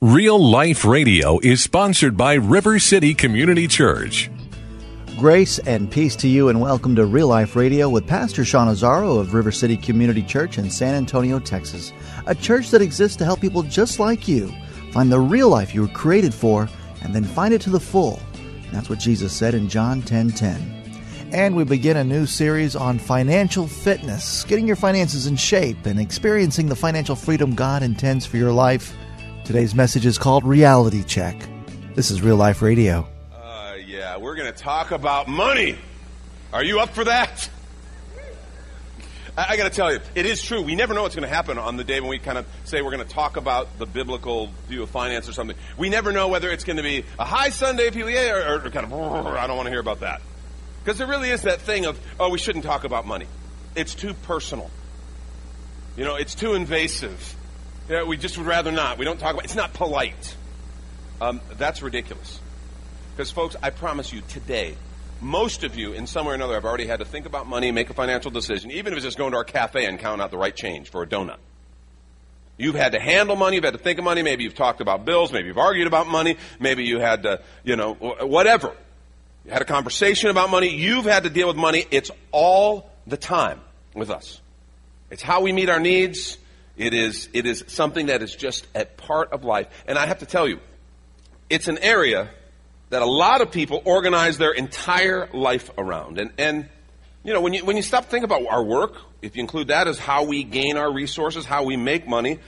Real 0.00 0.38
Life 0.38 0.84
Radio 0.84 1.40
is 1.40 1.60
sponsored 1.60 2.16
by 2.16 2.34
River 2.34 2.78
City 2.78 3.14
Community 3.14 3.66
Church. 3.66 4.30
Grace 5.18 5.58
and 5.58 5.90
peace 5.90 6.14
to 6.14 6.28
you, 6.28 6.50
and 6.50 6.60
welcome 6.60 6.94
to 6.94 7.04
Real 7.04 7.26
Life 7.26 7.56
Radio 7.56 7.88
with 7.88 8.06
Pastor 8.06 8.44
Sean 8.44 8.68
Azzaro 8.68 9.18
of 9.18 9.34
River 9.34 9.50
City 9.50 9.76
Community 9.76 10.22
Church 10.22 10.56
in 10.56 10.70
San 10.70 10.94
Antonio, 10.94 11.40
Texas. 11.40 11.92
A 12.26 12.34
church 12.36 12.70
that 12.70 12.80
exists 12.80 13.16
to 13.16 13.24
help 13.24 13.40
people 13.40 13.64
just 13.64 13.98
like 13.98 14.28
you 14.28 14.54
find 14.92 15.10
the 15.10 15.18
real 15.18 15.48
life 15.48 15.74
you 15.74 15.80
were 15.80 15.88
created 15.88 16.32
for 16.32 16.68
and 17.02 17.12
then 17.12 17.24
find 17.24 17.52
it 17.52 17.60
to 17.62 17.70
the 17.70 17.80
full. 17.80 18.20
And 18.34 18.70
that's 18.70 18.88
what 18.88 19.00
Jesus 19.00 19.32
said 19.32 19.52
in 19.52 19.68
John 19.68 20.02
10 20.02 20.30
10. 20.30 20.92
And 21.32 21.56
we 21.56 21.64
begin 21.64 21.96
a 21.96 22.04
new 22.04 22.24
series 22.24 22.76
on 22.76 23.00
financial 23.00 23.66
fitness, 23.66 24.44
getting 24.44 24.68
your 24.68 24.76
finances 24.76 25.26
in 25.26 25.34
shape 25.34 25.86
and 25.86 25.98
experiencing 25.98 26.68
the 26.68 26.76
financial 26.76 27.16
freedom 27.16 27.56
God 27.56 27.82
intends 27.82 28.24
for 28.24 28.36
your 28.36 28.52
life. 28.52 28.96
Today's 29.48 29.74
message 29.74 30.04
is 30.04 30.18
called 30.18 30.44
Reality 30.44 31.02
Check. 31.02 31.34
This 31.94 32.10
is 32.10 32.20
Real 32.20 32.36
Life 32.36 32.60
Radio. 32.60 33.08
Uh, 33.34 33.76
yeah, 33.86 34.18
we're 34.18 34.34
going 34.34 34.52
to 34.52 34.58
talk 34.58 34.90
about 34.90 35.26
money. 35.26 35.78
Are 36.52 36.62
you 36.62 36.80
up 36.80 36.90
for 36.90 37.04
that? 37.04 37.48
I, 39.38 39.46
I 39.48 39.56
got 39.56 39.64
to 39.64 39.74
tell 39.74 39.90
you, 39.90 40.00
it 40.14 40.26
is 40.26 40.42
true. 40.42 40.60
We 40.60 40.74
never 40.74 40.92
know 40.92 41.00
what's 41.00 41.14
going 41.14 41.26
to 41.26 41.34
happen 41.34 41.56
on 41.56 41.78
the 41.78 41.84
day 41.84 41.98
when 41.98 42.10
we 42.10 42.18
kind 42.18 42.36
of 42.36 42.46
say 42.64 42.82
we're 42.82 42.94
going 42.94 43.08
to 43.08 43.10
talk 43.10 43.38
about 43.38 43.78
the 43.78 43.86
biblical 43.86 44.50
view 44.66 44.82
of 44.82 44.90
finance 44.90 45.30
or 45.30 45.32
something. 45.32 45.56
We 45.78 45.88
never 45.88 46.12
know 46.12 46.28
whether 46.28 46.50
it's 46.50 46.64
going 46.64 46.76
to 46.76 46.82
be 46.82 47.06
a 47.18 47.24
high 47.24 47.48
Sunday 47.48 47.88
or, 47.88 48.56
or, 48.58 48.66
or 48.66 48.70
kind 48.70 48.84
of, 48.84 48.92
I 48.92 49.46
don't 49.46 49.56
want 49.56 49.64
to 49.64 49.70
hear 49.70 49.80
about 49.80 50.00
that. 50.00 50.20
Because 50.84 50.98
there 50.98 51.06
really 51.06 51.30
is 51.30 51.40
that 51.44 51.62
thing 51.62 51.86
of, 51.86 51.98
oh, 52.20 52.28
we 52.28 52.38
shouldn't 52.38 52.66
talk 52.66 52.84
about 52.84 53.06
money. 53.06 53.26
It's 53.74 53.94
too 53.94 54.12
personal. 54.12 54.70
You 55.96 56.04
know, 56.04 56.16
it's 56.16 56.34
too 56.34 56.52
invasive. 56.52 57.34
Yeah, 57.88 58.04
we 58.04 58.18
just 58.18 58.36
would 58.36 58.46
rather 58.46 58.70
not. 58.70 58.98
We 58.98 59.06
don't 59.06 59.18
talk 59.18 59.32
about 59.32 59.44
It's 59.44 59.54
not 59.54 59.72
polite. 59.72 60.36
Um, 61.20 61.40
that's 61.56 61.80
ridiculous. 61.80 62.38
Because, 63.16 63.30
folks, 63.30 63.56
I 63.62 63.70
promise 63.70 64.12
you 64.12 64.20
today, 64.28 64.76
most 65.20 65.64
of 65.64 65.74
you, 65.74 65.92
in 65.92 66.06
some 66.06 66.26
way 66.26 66.32
or 66.32 66.34
another, 66.34 66.54
have 66.54 66.64
already 66.64 66.86
had 66.86 67.00
to 67.00 67.04
think 67.04 67.26
about 67.26 67.48
money, 67.48 67.72
make 67.72 67.90
a 67.90 67.94
financial 67.94 68.30
decision, 68.30 68.70
even 68.70 68.92
if 68.92 68.98
it's 68.98 69.04
just 69.04 69.18
going 69.18 69.32
to 69.32 69.38
our 69.38 69.44
cafe 69.44 69.86
and 69.86 69.98
count 69.98 70.20
out 70.20 70.30
the 70.30 70.36
right 70.36 70.54
change 70.54 70.90
for 70.90 71.02
a 71.02 71.06
donut. 71.06 71.38
You've 72.58 72.74
had 72.74 72.92
to 72.92 73.00
handle 73.00 73.36
money, 73.36 73.56
you've 73.56 73.64
had 73.64 73.72
to 73.72 73.78
think 73.78 73.98
of 73.98 74.04
money, 74.04 74.22
maybe 74.22 74.44
you've 74.44 74.54
talked 74.54 74.80
about 74.80 75.04
bills, 75.04 75.32
maybe 75.32 75.48
you've 75.48 75.58
argued 75.58 75.86
about 75.86 76.08
money, 76.08 76.36
maybe 76.60 76.84
you 76.84 77.00
had 77.00 77.22
to, 77.22 77.40
you 77.64 77.76
know, 77.76 77.94
whatever. 77.94 78.72
You 79.44 79.52
had 79.52 79.62
a 79.62 79.64
conversation 79.64 80.28
about 80.30 80.50
money, 80.50 80.68
you've 80.68 81.04
had 81.04 81.22
to 81.22 81.30
deal 81.30 81.48
with 81.48 81.56
money. 81.56 81.86
It's 81.90 82.10
all 82.32 82.90
the 83.06 83.16
time 83.16 83.60
with 83.94 84.10
us. 84.10 84.40
It's 85.10 85.22
how 85.22 85.40
we 85.40 85.52
meet 85.52 85.68
our 85.68 85.80
needs, 85.80 86.36
it 86.78 86.94
is, 86.94 87.28
it 87.32 87.44
is 87.44 87.64
something 87.66 88.06
that 88.06 88.22
is 88.22 88.34
just 88.34 88.66
a 88.74 88.84
part 88.84 89.32
of 89.32 89.44
life. 89.44 89.66
And 89.86 89.98
I 89.98 90.06
have 90.06 90.20
to 90.20 90.26
tell 90.26 90.48
you, 90.48 90.60
it's 91.50 91.68
an 91.68 91.78
area 91.78 92.30
that 92.90 93.02
a 93.02 93.06
lot 93.06 93.40
of 93.40 93.50
people 93.50 93.82
organize 93.84 94.38
their 94.38 94.52
entire 94.52 95.28
life 95.32 95.70
around. 95.76 96.18
And, 96.18 96.32
and 96.38 96.68
you 97.24 97.32
know, 97.32 97.40
when 97.40 97.52
you, 97.52 97.64
when 97.64 97.76
you 97.76 97.82
stop 97.82 98.06
thinking 98.06 98.24
about 98.24 98.46
our 98.46 98.62
work, 98.62 98.94
if 99.20 99.36
you 99.36 99.40
include 99.40 99.68
that 99.68 99.88
as 99.88 99.98
how 99.98 100.24
we 100.24 100.44
gain 100.44 100.76
our 100.76 100.90
resources, 100.90 101.44
how 101.44 101.64
we 101.64 101.76
make 101.76 102.06
money, 102.06 102.38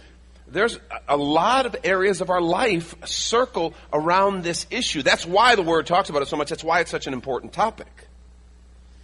there's 0.47 0.79
a 1.09 1.17
lot 1.17 1.67
of 1.67 1.77
areas 1.85 2.21
of 2.21 2.31
our 2.31 2.41
life 2.41 2.95
circle 3.05 3.75
around 3.93 4.43
this 4.43 4.67
issue. 4.71 5.03
That's 5.03 5.27
why 5.27 5.57
the 5.57 5.63
Word 5.63 5.87
talks 5.87 6.09
about 6.09 6.23
it 6.23 6.29
so 6.29 6.37
much. 6.37 6.51
That's 6.51 6.65
why 6.65 6.81
it's 6.81 6.91
such 6.91 7.07
an 7.07 7.13
important 7.13 7.53
topic. 7.53 7.89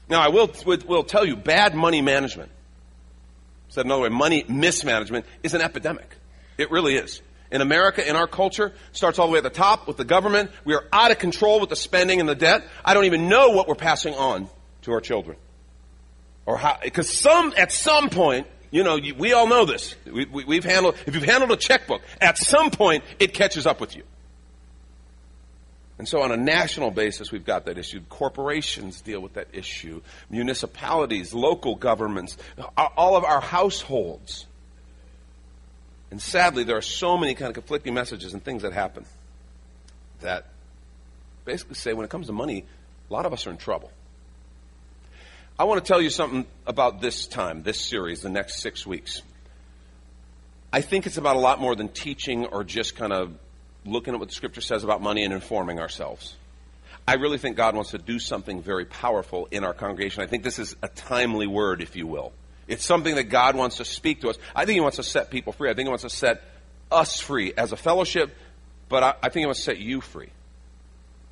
Now, 0.09 0.21
I 0.21 0.29
will, 0.29 0.53
will 0.65 1.05
tell 1.05 1.25
you, 1.25 1.37
bad 1.37 1.75
money 1.75 2.01
management 2.01 2.51
Said 3.69 3.85
another 3.85 4.03
way, 4.03 4.09
money 4.09 4.45
mismanagement 4.49 5.27
is 5.43 5.55
an 5.55 5.61
epidemic. 5.61 6.17
It 6.59 6.71
really 6.71 6.97
is. 6.97 7.21
In 7.51 7.61
America, 7.61 8.09
in 8.09 8.17
our 8.17 8.27
culture, 8.27 8.73
starts 8.93 9.19
all 9.19 9.27
the 9.27 9.33
way 9.33 9.39
at 9.39 9.45
the 9.45 9.51
top 9.51 9.87
with 9.87 9.97
the 9.97 10.05
government. 10.05 10.51
We 10.65 10.75
are 10.75 10.85
out 10.93 11.11
of 11.11 11.19
control 11.19 11.61
with 11.61 11.71
the 11.71 11.77
spending 11.77 12.21
and 12.21 12.29
the 12.29 12.35
debt. 12.35 12.65
I 12.85 12.95
don't 12.95 13.05
even 13.05 13.29
know 13.29 13.51
what 13.51 13.69
we're 13.69 13.77
passing 13.77 14.15
on 14.15 14.49
to 14.83 14.93
our 14.93 15.01
children. 15.01 15.37
Or 16.45 16.57
how, 16.57 16.79
because 16.83 17.09
some, 17.09 17.53
at 17.57 17.73
some 17.73 18.09
point, 18.09 18.47
you 18.71 18.83
know, 18.83 18.99
we 19.17 19.33
all 19.33 19.47
know 19.47 19.65
this. 19.65 19.95
We, 20.05 20.25
we, 20.25 20.45
we've 20.45 20.65
handled, 20.65 20.97
if 21.07 21.15
you've 21.15 21.25
handled 21.25 21.53
a 21.53 21.57
checkbook, 21.57 22.03
at 22.21 22.37
some 22.37 22.71
point, 22.71 23.05
it 23.19 23.33
catches 23.33 23.67
up 23.67 23.81
with 23.81 23.97
you. 23.97 24.03
And 25.99 26.07
so, 26.07 26.21
on 26.21 26.31
a 26.31 26.37
national 26.37 26.91
basis, 26.91 27.33
we've 27.33 27.45
got 27.45 27.65
that 27.67 27.79
issue. 27.79 28.01
Corporations 28.09 29.01
deal 29.01 29.21
with 29.21 29.35
that 29.35 29.49
issue, 29.53 30.03
municipalities, 30.29 31.33
local 31.33 31.75
governments, 31.75 32.37
all 32.77 33.17
of 33.17 33.25
our 33.25 33.41
households. 33.41 34.47
And 36.11 36.21
sadly, 36.21 36.65
there 36.65 36.77
are 36.77 36.83
so 36.83 37.17
many 37.17 37.35
kind 37.35 37.49
of 37.49 37.55
conflicting 37.55 37.95
messages 37.95 38.35
and 38.35 38.45
things 38.45 38.63
that 38.63 38.73
happen 38.73 39.07
that 40.21 40.47
basically 41.45 41.75
say 41.75 41.95
when 41.95 42.05
it 42.05 42.11
comes 42.11 42.27
to 42.27 42.33
money, 42.33 42.65
a 43.09 43.13
lot 43.13 43.27
of 43.27 43.33
us 43.33 43.47
are 43.47 43.51
in 43.51 43.57
trouble. 43.57 43.91
I 45.59 45.65
want 45.65 45.83
to 45.83 45.89
tell 45.89 46.03
you 46.03 46.11
something 46.11 46.47
about 46.67 47.01
this 47.01 47.27
time, 47.27 47.63
this 47.63 47.81
series, 47.81 48.21
the 48.21 48.29
next 48.29 48.61
six 48.61 48.87
weeks. 48.87 49.23
I 50.73 50.83
think 50.83 51.07
it's 51.07 51.17
about 51.17 51.37
a 51.37 51.39
lot 51.39 51.61
more 51.61 51.75
than 51.75 51.89
teaching 51.89 52.45
or 52.45 52.63
just 52.63 52.97
kind 52.97 53.13
of 53.13 53.33
looking 53.87 54.15
at 54.15 54.21
what 54.21 54.29
the 54.29 54.35
scripture 54.35 54.61
says 54.61 54.85
about 54.85 55.03
money 55.03 55.25
and 55.25 55.33
informing 55.33 55.79
ourselves. 55.79 56.37
I 57.09 57.15
really 57.15 57.39
think 57.39 57.57
God 57.57 57.75
wants 57.77 57.93
to 57.93 57.99
do 57.99 58.19
something 58.19 58.61
very 58.63 58.85
powerful 58.85 59.47
in 59.51 59.65
our 59.65 59.73
congregation. 59.73 60.23
I 60.23 60.27
think 60.27 60.43
this 60.43 60.59
is 60.59 60.75
a 60.83 60.89
timely 60.89 61.47
word, 61.47 61.81
if 61.81 61.95
you 61.95 62.07
will. 62.07 62.33
It's 62.67 62.85
something 62.85 63.15
that 63.15 63.25
God 63.25 63.55
wants 63.55 63.77
to 63.77 63.85
speak 63.85 64.23
to 64.23 64.29
us. 64.29 64.39
I 64.55 64.65
think 64.65 64.75
He 64.75 64.81
wants 64.81 64.97
to 64.97 65.05
set 65.05 65.31
people 65.31 65.53
free. 65.53 65.71
I 65.71 65.75
think 65.75 65.87
He 65.87 65.91
wants 65.91 66.03
to 66.03 66.11
set 66.11 66.43
us 66.91 67.21
free 67.21 67.53
as 67.57 67.73
a 67.73 67.77
fellowship, 67.77 68.37
but 68.89 69.03
I, 69.03 69.15
I 69.23 69.29
think 69.29 69.43
He 69.43 69.47
wants 69.47 69.61
to 69.61 69.65
set 69.65 69.79
you 69.79 70.01
free 70.01 70.31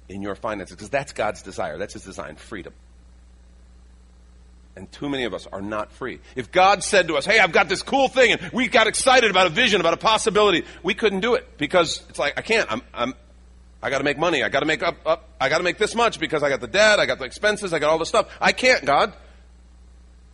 in 0.09 0.22
your 0.22 0.37
finances 0.37 0.76
because 0.76 0.91
that's 0.91 1.12
God's 1.12 1.43
desire. 1.43 1.76
That's 1.76 1.94
His 1.94 2.04
design 2.04 2.37
freedom. 2.37 2.72
And 4.77 4.91
too 4.91 5.09
many 5.09 5.25
of 5.25 5.35
us 5.35 5.47
are 5.47 5.62
not 5.62 5.93
free. 5.93 6.19
If 6.35 6.51
God 6.51 6.83
said 6.83 7.09
to 7.09 7.17
us, 7.17 7.25
hey, 7.25 7.39
I've 7.39 7.53
got 7.53 7.69
this 7.69 7.83
cool 7.83 8.09
thing, 8.09 8.33
and 8.33 8.53
we 8.53 8.67
got 8.67 8.89
excited 8.89 9.31
about 9.31 9.47
a 9.47 9.51
vision, 9.51 9.81
about 9.81 9.95
a 9.95 9.99
possibility, 9.99 10.65
we 10.83 10.95
couldn't 10.95 11.21
do 11.21 11.35
it 11.35 11.59
because 11.59 12.03
it's 12.09 12.19
like, 12.19 12.37
I 12.37 12.43
can't. 12.43 12.71
I'm, 12.73 12.83
I'm, 12.93 13.15
I 13.81 13.91
got 13.91 13.99
to 13.99 14.05
make 14.05 14.19
money. 14.19 14.43
I 14.43 14.49
got 14.49 14.61
to 14.61 14.67
make 14.67 14.83
up, 14.83 14.97
up. 15.07 15.29
I 15.41 15.49
got 15.49 15.59
to 15.59 15.65
make 15.65 15.79
this 15.79 15.95
much 15.95 16.19
because 16.19 16.43
I 16.43 16.49
got 16.49 16.61
the 16.61 16.67
debt. 16.67 16.99
I 16.99 17.07
got 17.07 17.19
the 17.19 17.25
expenses. 17.25 17.73
I 17.73 17.79
got 17.79 17.91
all 17.91 17.99
the 17.99 18.07
stuff. 18.07 18.29
I 18.41 18.53
can't, 18.53 18.85
God. 18.85 19.12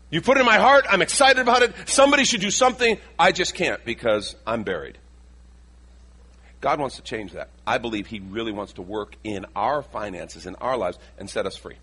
You 0.09 0.21
put 0.23 0.39
it 0.39 0.41
in 0.41 0.47
my 0.47 0.59
heart. 0.59 0.87
I'm 0.89 1.03
excited 1.03 1.41
about 1.41 1.62
it. 1.62 1.72
Somebody 1.87 2.25
should 2.25 2.41
do 2.41 2.51
something. 2.51 2.99
I 3.19 3.33
just 3.33 3.55
can't 3.55 3.84
because 3.84 4.37
I'm 4.47 4.62
buried. 4.62 4.99
God 6.61 6.81
wants 6.81 6.97
to 6.97 7.03
change 7.03 7.33
that. 7.33 7.49
I 7.67 7.78
believe 7.78 8.07
He 8.07 8.21
really 8.21 8.53
wants 8.53 8.75
to 8.75 8.83
work 8.83 9.17
in 9.22 9.47
our 9.55 9.83
finances, 9.83 10.47
in 10.47 10.57
our 10.57 10.77
lives, 10.77 10.99
and 11.19 11.28
set 11.28 11.47
us 11.47 11.57
free. 11.57 11.77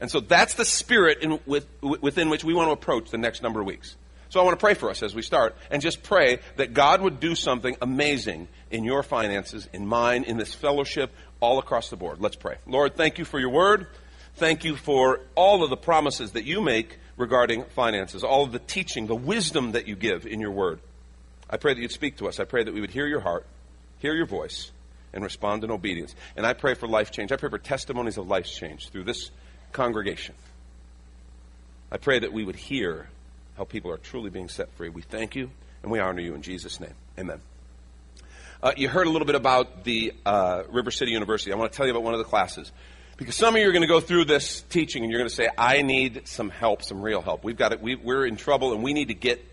And 0.00 0.10
so 0.10 0.20
that's 0.20 0.54
the 0.54 0.64
spirit 0.64 1.18
in, 1.22 1.40
with, 1.46 1.66
within 1.80 2.28
which 2.28 2.44
we 2.44 2.54
want 2.54 2.68
to 2.68 2.72
approach 2.72 3.10
the 3.10 3.18
next 3.18 3.42
number 3.42 3.60
of 3.60 3.66
weeks. 3.66 3.96
So 4.28 4.40
I 4.40 4.42
want 4.42 4.58
to 4.58 4.64
pray 4.64 4.74
for 4.74 4.90
us 4.90 5.02
as 5.02 5.14
we 5.14 5.22
start 5.22 5.54
and 5.70 5.80
just 5.80 6.02
pray 6.02 6.40
that 6.56 6.74
God 6.74 7.00
would 7.00 7.20
do 7.20 7.34
something 7.36 7.76
amazing 7.80 8.48
in 8.70 8.82
your 8.82 9.04
finances, 9.04 9.68
in 9.72 9.86
mine, 9.86 10.24
in 10.24 10.36
this 10.36 10.52
fellowship, 10.52 11.12
all 11.38 11.58
across 11.58 11.90
the 11.90 11.96
board. 11.96 12.20
Let's 12.20 12.34
pray. 12.34 12.56
Lord, 12.66 12.96
thank 12.96 13.18
you 13.18 13.24
for 13.24 13.38
your 13.38 13.50
word. 13.50 13.86
Thank 14.36 14.64
you 14.64 14.74
for 14.74 15.20
all 15.36 15.62
of 15.62 15.70
the 15.70 15.76
promises 15.76 16.32
that 16.32 16.44
you 16.44 16.60
make 16.60 16.98
regarding 17.16 17.64
finances, 17.76 18.24
all 18.24 18.42
of 18.42 18.50
the 18.50 18.58
teaching, 18.58 19.06
the 19.06 19.14
wisdom 19.14 19.72
that 19.72 19.86
you 19.86 19.94
give 19.94 20.26
in 20.26 20.40
your 20.40 20.50
word. 20.50 20.80
I 21.48 21.56
pray 21.56 21.74
that 21.74 21.80
you'd 21.80 21.92
speak 21.92 22.16
to 22.16 22.26
us. 22.26 22.40
I 22.40 22.44
pray 22.44 22.64
that 22.64 22.74
we 22.74 22.80
would 22.80 22.90
hear 22.90 23.06
your 23.06 23.20
heart, 23.20 23.46
hear 24.00 24.14
your 24.14 24.26
voice, 24.26 24.72
and 25.12 25.22
respond 25.22 25.62
in 25.62 25.70
obedience. 25.70 26.14
And 26.36 26.44
I 26.44 26.54
pray 26.54 26.74
for 26.74 26.88
life 26.88 27.12
change. 27.12 27.30
I 27.30 27.36
pray 27.36 27.50
for 27.50 27.58
testimonies 27.58 28.18
of 28.18 28.26
life 28.26 28.46
change 28.46 28.88
through 28.88 29.04
this 29.04 29.30
congregation. 29.74 30.34
I 31.92 31.98
pray 31.98 32.18
that 32.20 32.32
we 32.32 32.44
would 32.44 32.56
hear 32.56 33.08
how 33.58 33.64
people 33.64 33.92
are 33.92 33.98
truly 33.98 34.30
being 34.30 34.48
set 34.48 34.72
free. 34.72 34.88
We 34.88 35.02
thank 35.02 35.36
you 35.36 35.50
and 35.82 35.92
we 35.92 36.00
honor 36.00 36.22
you 36.22 36.34
in 36.34 36.40
Jesus' 36.40 36.80
name. 36.80 36.94
Amen. 37.18 37.40
Uh, 38.62 38.72
you 38.76 38.88
heard 38.88 39.06
a 39.06 39.10
little 39.10 39.26
bit 39.26 39.34
about 39.34 39.84
the 39.84 40.14
uh, 40.24 40.62
River 40.70 40.90
City 40.90 41.12
University. 41.12 41.52
I 41.52 41.56
want 41.56 41.70
to 41.70 41.76
tell 41.76 41.84
you 41.84 41.92
about 41.92 42.02
one 42.02 42.14
of 42.14 42.18
the 42.18 42.24
classes. 42.24 42.72
Because 43.16 43.36
some 43.36 43.54
of 43.54 43.60
you 43.60 43.68
are 43.68 43.72
going 43.72 43.82
to 43.82 43.88
go 43.88 44.00
through 44.00 44.24
this 44.24 44.62
teaching 44.62 45.02
and 45.02 45.12
you're 45.12 45.20
going 45.20 45.28
to 45.28 45.34
say, 45.34 45.48
I 45.56 45.82
need 45.82 46.26
some 46.26 46.48
help, 46.50 46.82
some 46.82 47.02
real 47.02 47.20
help. 47.20 47.44
We've 47.44 47.56
got 47.56 47.72
it, 47.72 47.82
we, 47.82 47.94
we're 47.94 48.26
in 48.26 48.36
trouble 48.36 48.72
and 48.72 48.82
we 48.82 48.92
need 48.92 49.08
to 49.08 49.14
get 49.14 49.44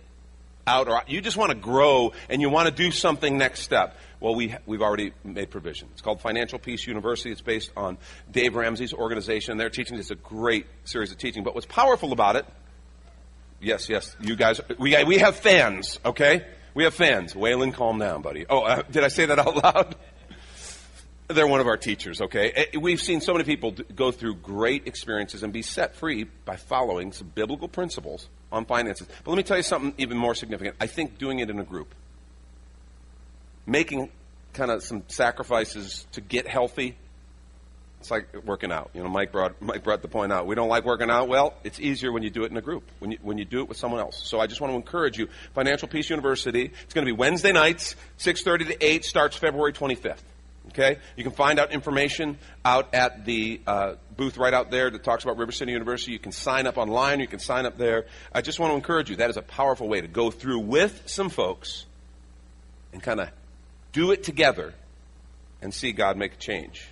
out, 0.66 0.88
or 0.88 1.04
you 1.08 1.22
just 1.22 1.38
want 1.38 1.52
to 1.52 1.58
grow 1.58 2.14
and 2.30 2.42
you 2.42 2.50
want 2.50 2.70
to 2.70 2.74
do 2.74 2.92
something 2.92 3.38
next 3.38 3.62
step. 3.62 3.98
Well, 4.22 4.36
we, 4.36 4.56
we've 4.68 4.84
already 4.84 5.14
made 5.24 5.50
provision. 5.50 5.90
It's 5.94 6.02
called 6.02 6.22
Financial 6.22 6.60
Peace 6.60 6.86
University. 6.86 7.32
It's 7.32 7.42
based 7.42 7.72
on 7.76 7.98
Dave 8.32 8.56
Ramsey's 8.56 8.94
organization. 8.94 9.58
They're 9.58 9.72
teaching. 9.72 9.98
It's 9.98 10.12
a 10.12 10.16
great 10.16 10.68
series 10.86 11.12
of 11.12 11.18
teaching. 11.18 11.44
But 11.44 11.56
what's 11.56 11.66
powerful 11.66 12.14
about 12.14 12.36
it, 12.36 12.46
yes, 13.60 13.90
yes, 13.90 14.16
you 14.22 14.36
guys, 14.36 14.62
we, 14.78 15.04
we 15.06 15.18
have 15.18 15.36
fans, 15.38 16.00
okay? 16.06 16.46
We 16.76 16.84
have 16.84 16.94
fans. 16.94 17.34
Waylon, 17.34 17.74
calm 17.74 17.98
down, 17.98 18.22
buddy. 18.22 18.46
Oh, 18.48 18.62
uh, 18.62 18.84
did 18.92 19.04
I 19.04 19.08
say 19.08 19.26
that 19.26 19.40
out 19.40 19.56
loud? 19.56 19.96
They're 21.28 21.48
one 21.48 21.60
of 21.60 21.68
our 21.68 21.78
teachers, 21.78 22.22
okay? 22.22 22.52
Eh, 22.52 22.78
we've 22.80 23.02
seen 23.02 23.22
so 23.22 23.34
many 23.34 23.44
people 23.44 23.74
go 23.96 24.12
through 24.12 24.36
great 24.36 24.86
experiences 24.86 25.42
and 25.42 25.52
be 25.52 25.64
set 25.64 25.96
free 25.96 26.26
by 26.46 26.58
following 26.58 27.12
some 27.12 27.32
biblical 27.34 27.68
principles 27.68 28.30
on 28.52 28.66
finances. 28.66 29.08
But 29.24 29.32
let 29.32 29.38
me 29.38 29.44
tell 29.44 29.58
you 29.58 29.64
something 29.64 29.96
even 29.98 30.18
more 30.18 30.36
significant. 30.36 30.76
I 30.80 30.86
think 30.86 31.18
doing 31.18 31.40
it 31.40 31.50
in 31.50 31.58
a 31.58 31.64
group, 31.64 31.96
making 33.66 34.10
kind 34.54 34.72
of 34.72 34.84
some 34.84 35.04
sacrifices 35.08 36.06
to 36.14 36.22
get 36.22 36.48
healthy. 36.48 36.96
It's 38.00 38.10
like 38.10 38.44
working 38.46 38.72
out. 38.72 38.90
You 38.96 39.04
know, 39.04 39.10
Mike 39.10 39.32
brought 39.32 39.62
Mike 39.62 39.84
brought 39.84 40.02
the 40.02 40.08
point 40.08 40.34
out. 40.34 40.48
We 40.48 40.56
don't 40.56 40.70
like 40.70 40.86
working 40.86 41.12
out. 41.12 41.28
Well, 41.28 41.54
it's 41.64 41.80
easier 41.80 42.12
when 42.12 42.24
you 42.24 42.32
do 42.32 42.44
it 42.44 42.52
in 42.52 42.58
a 42.58 42.62
group. 42.62 42.84
When 42.98 43.12
you 43.12 43.20
when 43.22 43.38
you 43.38 43.46
do 43.46 43.60
it 43.60 43.70
with 43.70 43.78
someone 43.78 44.00
else. 44.00 44.28
So 44.28 44.40
I 44.40 44.48
just 44.48 44.60
want 44.60 44.72
to 44.72 44.76
encourage 44.76 45.20
you. 45.20 45.28
Financial 45.54 45.88
Peace 45.88 46.10
University. 46.10 46.72
It's 46.84 46.94
going 46.96 47.06
to 47.06 47.14
be 47.14 47.16
Wednesday 47.16 47.52
nights, 47.52 47.96
6:30 48.18 48.70
to 48.70 48.86
8. 48.86 49.06
Starts 49.06 49.38
February 49.38 49.74
25th. 49.74 50.18
Okay, 50.70 50.98
you 51.16 51.24
can 51.24 51.34
find 51.34 51.60
out 51.60 51.72
information 51.74 52.38
out 52.64 52.94
at 52.94 53.26
the 53.26 53.62
uh, 53.68 53.96
booth 54.16 54.38
right 54.38 54.54
out 54.54 54.72
there 54.72 54.90
that 54.90 55.04
talks 55.04 55.24
about 55.24 55.38
River 55.38 55.52
City 55.52 55.72
University. 55.72 56.14
You 56.14 56.20
can 56.20 56.32
sign 56.32 56.66
up 56.66 56.78
online. 56.78 57.20
You 57.20 57.28
can 57.28 57.40
sign 57.40 57.66
up 57.66 57.78
there. 57.78 58.06
I 58.34 58.42
just 58.42 58.60
want 58.60 58.72
to 58.72 58.76
encourage 58.76 59.10
you. 59.10 59.18
That 59.18 59.30
is 59.30 59.38
a 59.38 59.42
powerful 59.42 59.88
way 59.88 60.02
to 60.02 60.08
go 60.08 60.32
through 60.32 60.60
with 60.60 61.04
some 61.08 61.30
folks 61.30 61.86
and 62.94 63.04
kind 63.04 63.20
of 63.20 63.30
do 63.92 64.12
it 64.12 64.24
together 64.24 64.74
and 65.62 65.74
see 65.74 65.92
God 65.92 66.18
make 66.18 66.34
a 66.34 66.38
change. 66.38 66.88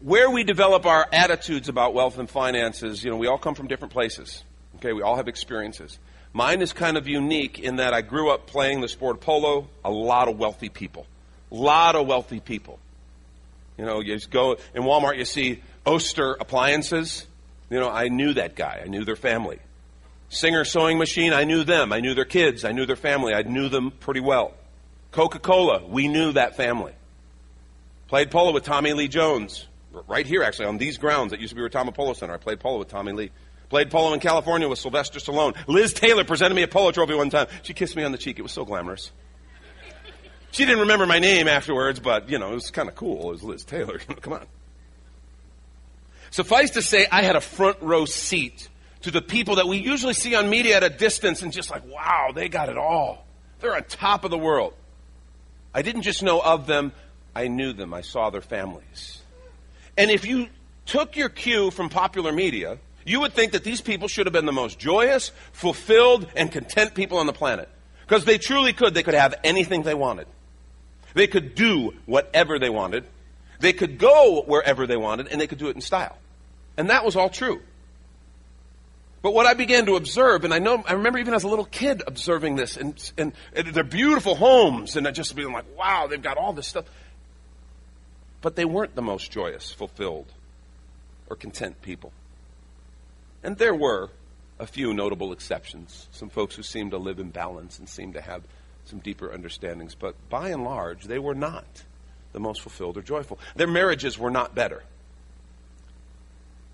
Where 0.00 0.30
we 0.30 0.44
develop 0.44 0.86
our 0.86 1.08
attitudes 1.12 1.68
about 1.68 1.92
wealth 1.92 2.18
and 2.18 2.30
finances, 2.30 3.02
you 3.02 3.10
know, 3.10 3.16
we 3.16 3.26
all 3.26 3.38
come 3.38 3.54
from 3.54 3.66
different 3.66 3.92
places. 3.92 4.44
Okay, 4.76 4.92
we 4.92 5.02
all 5.02 5.16
have 5.16 5.26
experiences. 5.26 5.98
Mine 6.32 6.62
is 6.62 6.72
kind 6.72 6.96
of 6.96 7.08
unique 7.08 7.58
in 7.58 7.76
that 7.76 7.94
I 7.94 8.02
grew 8.02 8.30
up 8.30 8.46
playing 8.46 8.80
the 8.80 8.88
sport 8.88 9.16
of 9.16 9.22
polo, 9.22 9.68
a 9.84 9.90
lot 9.90 10.28
of 10.28 10.38
wealthy 10.38 10.68
people. 10.68 11.06
A 11.50 11.54
lot 11.54 11.96
of 11.96 12.06
wealthy 12.06 12.38
people. 12.38 12.78
You 13.76 13.86
know, 13.86 14.00
you 14.00 14.18
go 14.30 14.56
in 14.74 14.82
Walmart, 14.82 15.18
you 15.18 15.24
see 15.24 15.62
Oster 15.86 16.34
appliances. 16.34 17.26
You 17.70 17.80
know, 17.80 17.90
I 17.90 18.08
knew 18.08 18.34
that 18.34 18.54
guy. 18.54 18.82
I 18.84 18.88
knew 18.88 19.04
their 19.04 19.16
family. 19.16 19.58
Singer 20.28 20.64
sewing 20.64 20.98
machine, 20.98 21.32
I 21.32 21.44
knew 21.44 21.64
them. 21.64 21.92
I 21.92 22.00
knew 22.00 22.14
their 22.14 22.26
kids. 22.26 22.64
I 22.64 22.72
knew 22.72 22.86
their 22.86 22.96
family. 22.96 23.34
I 23.34 23.42
knew 23.42 23.68
them 23.68 23.90
pretty 23.90 24.20
well. 24.20 24.52
Coca 25.10 25.38
Cola, 25.38 25.84
we 25.86 26.08
knew 26.08 26.32
that 26.32 26.56
family. 26.56 26.92
Played 28.08 28.30
polo 28.30 28.52
with 28.52 28.64
Tommy 28.64 28.92
Lee 28.92 29.08
Jones. 29.08 29.66
Right 30.06 30.26
here, 30.26 30.42
actually, 30.42 30.66
on 30.66 30.78
these 30.78 30.98
grounds 30.98 31.30
that 31.30 31.40
used 31.40 31.54
to 31.54 31.56
be 31.56 31.62
Retama 31.62 31.94
Polo 31.94 32.12
Center. 32.12 32.34
I 32.34 32.36
played 32.36 32.60
polo 32.60 32.78
with 32.78 32.88
Tommy 32.88 33.12
Lee. 33.12 33.30
Played 33.68 33.90
polo 33.90 34.14
in 34.14 34.20
California 34.20 34.68
with 34.68 34.78
Sylvester 34.78 35.18
Stallone. 35.18 35.56
Liz 35.66 35.92
Taylor 35.92 36.24
presented 36.24 36.54
me 36.54 36.62
a 36.62 36.68
polo 36.68 36.90
trophy 36.90 37.14
one 37.14 37.30
time. 37.30 37.48
She 37.62 37.74
kissed 37.74 37.96
me 37.96 38.04
on 38.04 38.12
the 38.12 38.18
cheek. 38.18 38.38
It 38.38 38.42
was 38.42 38.52
so 38.52 38.64
glamorous. 38.64 39.10
She 40.50 40.64
didn't 40.64 40.80
remember 40.80 41.06
my 41.06 41.18
name 41.18 41.48
afterwards, 41.48 42.00
but, 42.00 42.30
you 42.30 42.38
know, 42.38 42.50
it 42.52 42.54
was 42.54 42.70
kind 42.70 42.88
of 42.88 42.94
cool. 42.94 43.28
It 43.28 43.32
was 43.32 43.42
Liz 43.42 43.64
Taylor. 43.64 43.98
Come 44.20 44.34
on. 44.34 44.46
Suffice 46.30 46.70
to 46.70 46.82
say, 46.82 47.06
I 47.10 47.22
had 47.22 47.36
a 47.36 47.40
front 47.40 47.80
row 47.82 48.04
seat 48.04 48.68
to 49.02 49.10
the 49.10 49.22
people 49.22 49.56
that 49.56 49.66
we 49.66 49.78
usually 49.78 50.14
see 50.14 50.34
on 50.34 50.48
media 50.48 50.76
at 50.76 50.82
a 50.82 50.90
distance 50.90 51.42
and 51.42 51.52
just 51.52 51.70
like, 51.70 51.86
wow, 51.86 52.30
they 52.34 52.48
got 52.48 52.68
it 52.68 52.78
all. 52.78 53.26
They're 53.60 53.74
on 53.74 53.84
top 53.84 54.24
of 54.24 54.30
the 54.30 54.38
world. 54.38 54.74
I 55.74 55.82
didn't 55.82 56.02
just 56.02 56.22
know 56.22 56.40
of 56.40 56.66
them, 56.66 56.92
I 57.34 57.48
knew 57.48 57.72
them. 57.72 57.94
I 57.94 58.00
saw 58.00 58.30
their 58.30 58.40
families. 58.40 59.20
And 59.96 60.10
if 60.10 60.26
you 60.26 60.48
took 60.86 61.16
your 61.16 61.28
cue 61.28 61.70
from 61.70 61.88
popular 61.88 62.32
media, 62.32 62.78
you 63.04 63.20
would 63.20 63.32
think 63.32 63.52
that 63.52 63.64
these 63.64 63.80
people 63.80 64.08
should 64.08 64.26
have 64.26 64.32
been 64.32 64.46
the 64.46 64.52
most 64.52 64.78
joyous, 64.78 65.30
fulfilled, 65.52 66.26
and 66.36 66.50
content 66.50 66.94
people 66.94 67.18
on 67.18 67.26
the 67.26 67.32
planet. 67.32 67.68
Because 68.00 68.24
they 68.24 68.38
truly 68.38 68.72
could. 68.72 68.94
They 68.94 69.02
could 69.02 69.14
have 69.14 69.34
anything 69.44 69.82
they 69.82 69.94
wanted. 69.94 70.26
They 71.14 71.26
could 71.26 71.54
do 71.54 71.94
whatever 72.06 72.58
they 72.58 72.70
wanted. 72.70 73.04
They 73.60 73.72
could 73.72 73.98
go 73.98 74.42
wherever 74.46 74.86
they 74.86 74.96
wanted, 74.96 75.28
and 75.28 75.40
they 75.40 75.46
could 75.46 75.58
do 75.58 75.68
it 75.68 75.74
in 75.74 75.80
style. 75.80 76.16
And 76.76 76.90
that 76.90 77.04
was 77.04 77.16
all 77.16 77.28
true. 77.28 77.60
But 79.20 79.34
what 79.34 79.46
I 79.46 79.54
began 79.54 79.86
to 79.86 79.96
observe, 79.96 80.44
and 80.44 80.54
I 80.54 80.58
know, 80.58 80.82
I 80.86 80.92
remember 80.92 81.18
even 81.18 81.34
as 81.34 81.42
a 81.42 81.48
little 81.48 81.64
kid 81.64 82.02
observing 82.06 82.56
this, 82.56 82.76
and, 82.76 83.12
and, 83.18 83.32
and 83.52 83.74
their 83.74 83.84
beautiful 83.84 84.36
homes, 84.36 84.96
and 84.96 85.08
I 85.08 85.10
just 85.10 85.34
being 85.34 85.52
like, 85.52 85.64
wow, 85.76 86.06
they've 86.06 86.22
got 86.22 86.36
all 86.36 86.52
this 86.52 86.68
stuff. 86.68 86.84
But 88.40 88.54
they 88.54 88.64
weren't 88.64 88.94
the 88.94 89.02
most 89.02 89.32
joyous, 89.32 89.72
fulfilled, 89.72 90.32
or 91.28 91.34
content 91.34 91.82
people. 91.82 92.12
And 93.42 93.56
there 93.56 93.74
were 93.74 94.10
a 94.60 94.66
few 94.66 94.94
notable 94.94 95.32
exceptions, 95.32 96.08
some 96.12 96.28
folks 96.28 96.54
who 96.54 96.62
seemed 96.62 96.92
to 96.92 96.98
live 96.98 97.18
in 97.18 97.30
balance 97.30 97.78
and 97.78 97.88
seemed 97.88 98.14
to 98.14 98.20
have 98.20 98.42
some 98.84 99.00
deeper 99.00 99.32
understandings. 99.32 99.96
But 99.96 100.14
by 100.28 100.50
and 100.50 100.62
large, 100.62 101.04
they 101.04 101.18
were 101.18 101.34
not 101.34 101.84
the 102.32 102.40
most 102.40 102.60
fulfilled 102.60 102.96
or 102.96 103.02
joyful. 103.02 103.38
Their 103.56 103.66
marriages 103.66 104.18
were 104.18 104.30
not 104.30 104.54
better. 104.54 104.82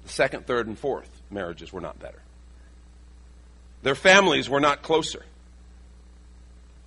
The 0.05 0.11
second, 0.11 0.47
third, 0.47 0.67
and 0.67 0.79
fourth 0.79 1.23
marriages 1.31 1.73
were 1.73 1.81
not 1.81 1.99
better. 1.99 2.21
Their 3.85 3.95
families 3.95 4.49
were 4.49 4.61
not 4.61 4.83
closer. 4.83 5.23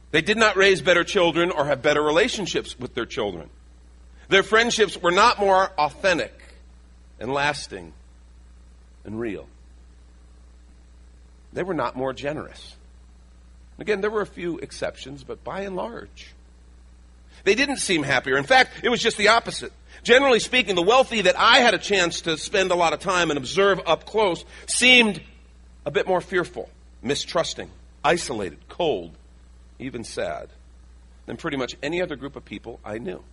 They 0.09 0.21
did 0.21 0.35
not 0.35 0.57
raise 0.57 0.81
better 0.81 1.03
children 1.03 1.51
or 1.51 1.65
have 1.65 1.83
better 1.83 2.01
relationships 2.01 2.77
with 2.77 2.95
their 2.95 3.05
children. 3.05 3.49
Their 4.29 4.41
friendships 4.41 4.99
were 4.99 5.11
not 5.11 5.39
more 5.39 5.69
authentic 5.77 6.33
and 7.19 7.31
lasting 7.31 7.94
and 9.05 9.19
real. 9.19 9.47
They 11.53 11.61
were 11.61 11.75
not 11.75 11.95
more 11.95 12.13
generous. 12.13 12.75
Again, 13.77 14.01
there 14.01 14.09
were 14.09 14.21
a 14.21 14.27
few 14.27 14.57
exceptions, 14.57 15.23
but 15.23 15.43
by 15.43 15.61
and 15.61 15.75
large, 15.75 16.33
they 17.43 17.53
didn't 17.53 17.77
seem 17.77 18.01
happier. 18.01 18.38
In 18.38 18.43
fact, 18.43 18.71
it 18.81 18.89
was 18.89 19.01
just 19.01 19.17
the 19.17 19.27
opposite. 19.27 19.71
Generally 20.01 20.39
speaking, 20.39 20.73
the 20.73 20.81
wealthy 20.81 21.21
that 21.21 21.38
I 21.38 21.59
had 21.59 21.75
a 21.75 21.77
chance 21.77 22.21
to 22.21 22.39
spend 22.39 22.71
a 22.71 22.75
lot 22.75 22.93
of 22.93 23.01
time 23.01 23.29
and 23.29 23.38
observe 23.38 23.79
up 23.85 24.07
close 24.07 24.43
seemed 24.65 25.21
a 25.85 25.91
bit 25.91 26.07
more 26.07 26.21
fearful, 26.21 26.69
mistrusting, 27.01 27.69
isolated, 28.03 28.59
cold, 28.67 29.11
even 29.79 30.03
sad 30.03 30.49
than 31.25 31.38
pretty 31.38 31.57
much 31.57 31.75
any 31.83 32.01
other 32.01 32.15
group 32.15 32.35
of 32.35 32.45
people 32.45 32.79
I 32.83 32.97
knew. 32.97 33.23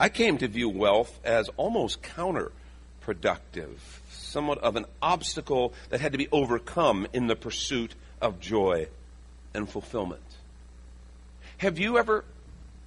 I 0.00 0.08
came 0.08 0.38
to 0.38 0.48
view 0.48 0.68
wealth 0.68 1.18
as 1.24 1.48
almost 1.56 2.02
counterproductive, 2.02 3.78
somewhat 4.10 4.58
of 4.58 4.76
an 4.76 4.86
obstacle 5.02 5.74
that 5.90 6.00
had 6.00 6.12
to 6.12 6.18
be 6.18 6.28
overcome 6.30 7.06
in 7.12 7.26
the 7.26 7.34
pursuit 7.34 7.94
of 8.20 8.38
joy 8.38 8.88
and 9.54 9.68
fulfillment. 9.68 10.22
Have 11.58 11.78
you 11.78 11.98
ever 11.98 12.24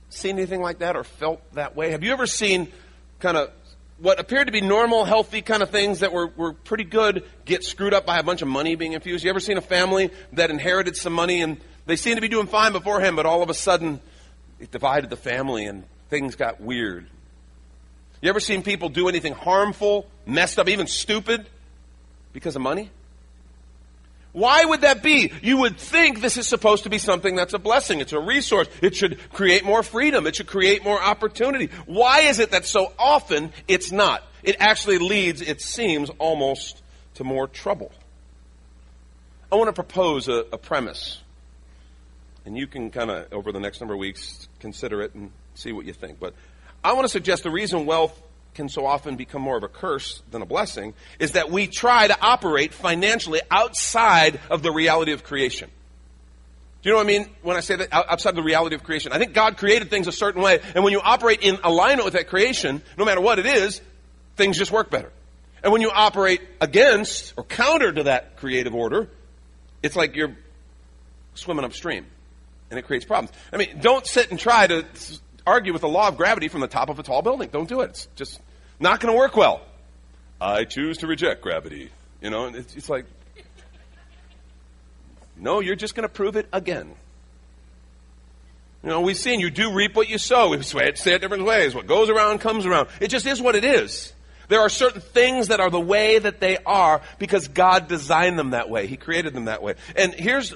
seen 0.09 0.37
anything 0.37 0.61
like 0.61 0.79
that 0.79 0.95
or 0.95 1.03
felt 1.03 1.41
that 1.53 1.75
way? 1.75 1.91
Have 1.91 2.03
you 2.03 2.13
ever 2.13 2.27
seen 2.27 2.71
kind 3.19 3.35
of 3.35 3.51
what 4.01 4.19
appeared 4.19 4.47
to 4.47 4.51
be 4.51 4.61
normal, 4.61 5.05
healthy 5.05 5.41
kind 5.41 5.61
of 5.61 5.69
things 5.69 5.99
that 5.99 6.11
were, 6.11 6.27
were 6.27 6.53
pretty 6.53 6.83
good 6.83 7.23
get 7.45 7.63
screwed 7.63 7.93
up 7.93 8.05
by 8.05 8.17
a 8.17 8.23
bunch 8.23 8.41
of 8.41 8.47
money 8.47 8.75
being 8.75 8.93
infused? 8.93 9.23
You 9.23 9.29
ever 9.29 9.39
seen 9.39 9.57
a 9.57 9.61
family 9.61 10.09
that 10.33 10.49
inherited 10.49 10.95
some 10.95 11.13
money 11.13 11.41
and 11.41 11.57
they 11.85 11.95
seemed 11.95 12.17
to 12.17 12.21
be 12.21 12.27
doing 12.27 12.47
fine 12.47 12.71
beforehand, 12.71 13.15
but 13.15 13.27
all 13.27 13.43
of 13.43 13.49
a 13.49 13.53
sudden 13.53 14.01
it 14.59 14.71
divided 14.71 15.09
the 15.11 15.17
family 15.17 15.65
and 15.65 15.83
things 16.09 16.35
got 16.35 16.59
weird? 16.59 17.07
You 18.21 18.29
ever 18.29 18.39
seen 18.39 18.63
people 18.63 18.89
do 18.89 19.07
anything 19.07 19.33
harmful, 19.33 20.07
messed 20.25 20.57
up, 20.57 20.67
even 20.67 20.87
stupid 20.87 21.47
because 22.33 22.55
of 22.55 22.61
money? 22.63 22.89
Why 24.33 24.63
would 24.63 24.81
that 24.81 25.03
be? 25.03 25.31
You 25.41 25.57
would 25.57 25.77
think 25.77 26.21
this 26.21 26.37
is 26.37 26.47
supposed 26.47 26.83
to 26.83 26.89
be 26.89 26.97
something 26.97 27.35
that's 27.35 27.53
a 27.53 27.59
blessing. 27.59 27.99
It's 27.99 28.13
a 28.13 28.19
resource. 28.19 28.67
It 28.81 28.95
should 28.95 29.19
create 29.33 29.65
more 29.65 29.83
freedom. 29.83 30.25
It 30.25 30.37
should 30.37 30.47
create 30.47 30.83
more 30.83 31.01
opportunity. 31.01 31.69
Why 31.85 32.21
is 32.21 32.39
it 32.39 32.51
that 32.51 32.65
so 32.65 32.93
often 32.97 33.51
it's 33.67 33.91
not? 33.91 34.23
It 34.43 34.55
actually 34.59 34.99
leads, 34.99 35.41
it 35.41 35.61
seems, 35.61 36.09
almost 36.17 36.81
to 37.15 37.23
more 37.23 37.47
trouble. 37.47 37.91
I 39.51 39.55
want 39.55 39.67
to 39.67 39.73
propose 39.73 40.29
a, 40.29 40.45
a 40.53 40.57
premise. 40.57 41.19
And 42.45 42.57
you 42.57 42.67
can 42.67 42.89
kind 42.89 43.11
of, 43.11 43.31
over 43.33 43.51
the 43.51 43.59
next 43.59 43.81
number 43.81 43.93
of 43.93 43.99
weeks, 43.99 44.47
consider 44.59 45.01
it 45.01 45.13
and 45.13 45.31
see 45.55 45.73
what 45.73 45.85
you 45.85 45.93
think. 45.93 46.19
But 46.19 46.33
I 46.83 46.93
want 46.93 47.03
to 47.03 47.09
suggest 47.09 47.43
the 47.43 47.51
reason 47.51 47.85
wealth 47.85 48.19
can 48.53 48.69
so 48.69 48.85
often 48.85 49.15
become 49.15 49.41
more 49.41 49.57
of 49.57 49.63
a 49.63 49.67
curse 49.67 50.21
than 50.31 50.41
a 50.41 50.45
blessing 50.45 50.93
is 51.19 51.33
that 51.33 51.51
we 51.51 51.67
try 51.67 52.07
to 52.07 52.17
operate 52.21 52.73
financially 52.73 53.41
outside 53.49 54.39
of 54.49 54.61
the 54.61 54.71
reality 54.71 55.13
of 55.13 55.23
creation. 55.23 55.69
Do 56.81 56.89
you 56.89 56.93
know 56.93 56.97
what 56.97 57.05
I 57.05 57.07
mean 57.07 57.29
when 57.43 57.57
I 57.57 57.59
say 57.59 57.75
that 57.75 57.93
outside 57.93 58.35
the 58.35 58.43
reality 58.43 58.75
of 58.75 58.83
creation? 58.83 59.11
I 59.13 59.19
think 59.19 59.33
God 59.33 59.57
created 59.57 59.89
things 59.89 60.07
a 60.07 60.11
certain 60.11 60.41
way, 60.41 60.59
and 60.73 60.83
when 60.83 60.93
you 60.93 60.99
operate 60.99 61.41
in 61.43 61.59
alignment 61.63 62.05
with 62.05 62.15
that 62.15 62.27
creation, 62.27 62.81
no 62.97 63.05
matter 63.05 63.21
what 63.21 63.39
it 63.39 63.45
is, 63.45 63.81
things 64.35 64.57
just 64.57 64.71
work 64.71 64.89
better. 64.89 65.11
And 65.63 65.71
when 65.71 65.81
you 65.81 65.91
operate 65.91 66.41
against 66.59 67.35
or 67.37 67.43
counter 67.43 67.91
to 67.91 68.03
that 68.03 68.37
creative 68.37 68.73
order, 68.73 69.07
it's 69.83 69.95
like 69.95 70.15
you're 70.15 70.35
swimming 71.35 71.65
upstream, 71.65 72.07
and 72.71 72.79
it 72.79 72.83
creates 72.83 73.05
problems. 73.05 73.31
I 73.53 73.57
mean, 73.57 73.79
don't 73.79 74.07
sit 74.07 74.31
and 74.31 74.39
try 74.39 74.65
to 74.65 74.83
argue 75.51 75.73
with 75.73 75.81
the 75.81 75.89
law 75.89 76.07
of 76.07 76.17
gravity 76.17 76.47
from 76.47 76.61
the 76.61 76.67
top 76.67 76.89
of 76.89 76.97
a 76.97 77.03
tall 77.03 77.21
building. 77.21 77.49
Don't 77.49 77.69
do 77.69 77.81
it. 77.81 77.89
It's 77.89 78.07
just 78.15 78.39
not 78.79 78.99
going 78.99 79.13
to 79.13 79.17
work 79.17 79.35
well. 79.35 79.61
I 80.39 80.63
choose 80.63 80.99
to 80.99 81.07
reject 81.07 81.41
gravity. 81.41 81.91
You 82.21 82.29
know, 82.29 82.47
it's, 82.47 82.75
it's 82.75 82.89
like, 82.89 83.05
no, 85.37 85.59
you're 85.59 85.75
just 85.75 85.93
going 85.93 86.07
to 86.07 86.13
prove 86.13 86.35
it 86.35 86.47
again. 86.51 86.95
You 88.83 88.89
know, 88.89 89.01
we've 89.01 89.17
seen 89.17 89.39
you 89.39 89.51
do 89.51 89.73
reap 89.73 89.95
what 89.95 90.09
you 90.09 90.17
sow. 90.17 90.49
We 90.49 90.61
say 90.63 90.87
it, 90.87 90.97
say 90.97 91.13
it 91.13 91.21
different 91.21 91.45
ways. 91.45 91.75
What 91.75 91.85
goes 91.85 92.09
around 92.09 92.39
comes 92.39 92.65
around. 92.65 92.89
It 92.99 93.09
just 93.09 93.27
is 93.27 93.39
what 93.39 93.55
it 93.55 93.63
is. 93.63 94.13
There 94.47 94.59
are 94.59 94.69
certain 94.69 95.01
things 95.01 95.49
that 95.49 95.59
are 95.59 95.69
the 95.69 95.79
way 95.79 96.17
that 96.17 96.39
they 96.39 96.57
are 96.65 97.01
because 97.19 97.47
God 97.47 97.87
designed 97.87 98.39
them 98.39 98.51
that 98.51 98.69
way. 98.69 98.87
He 98.87 98.97
created 98.97 99.33
them 99.33 99.45
that 99.45 99.61
way. 99.61 99.75
And 99.95 100.13
here's 100.13 100.53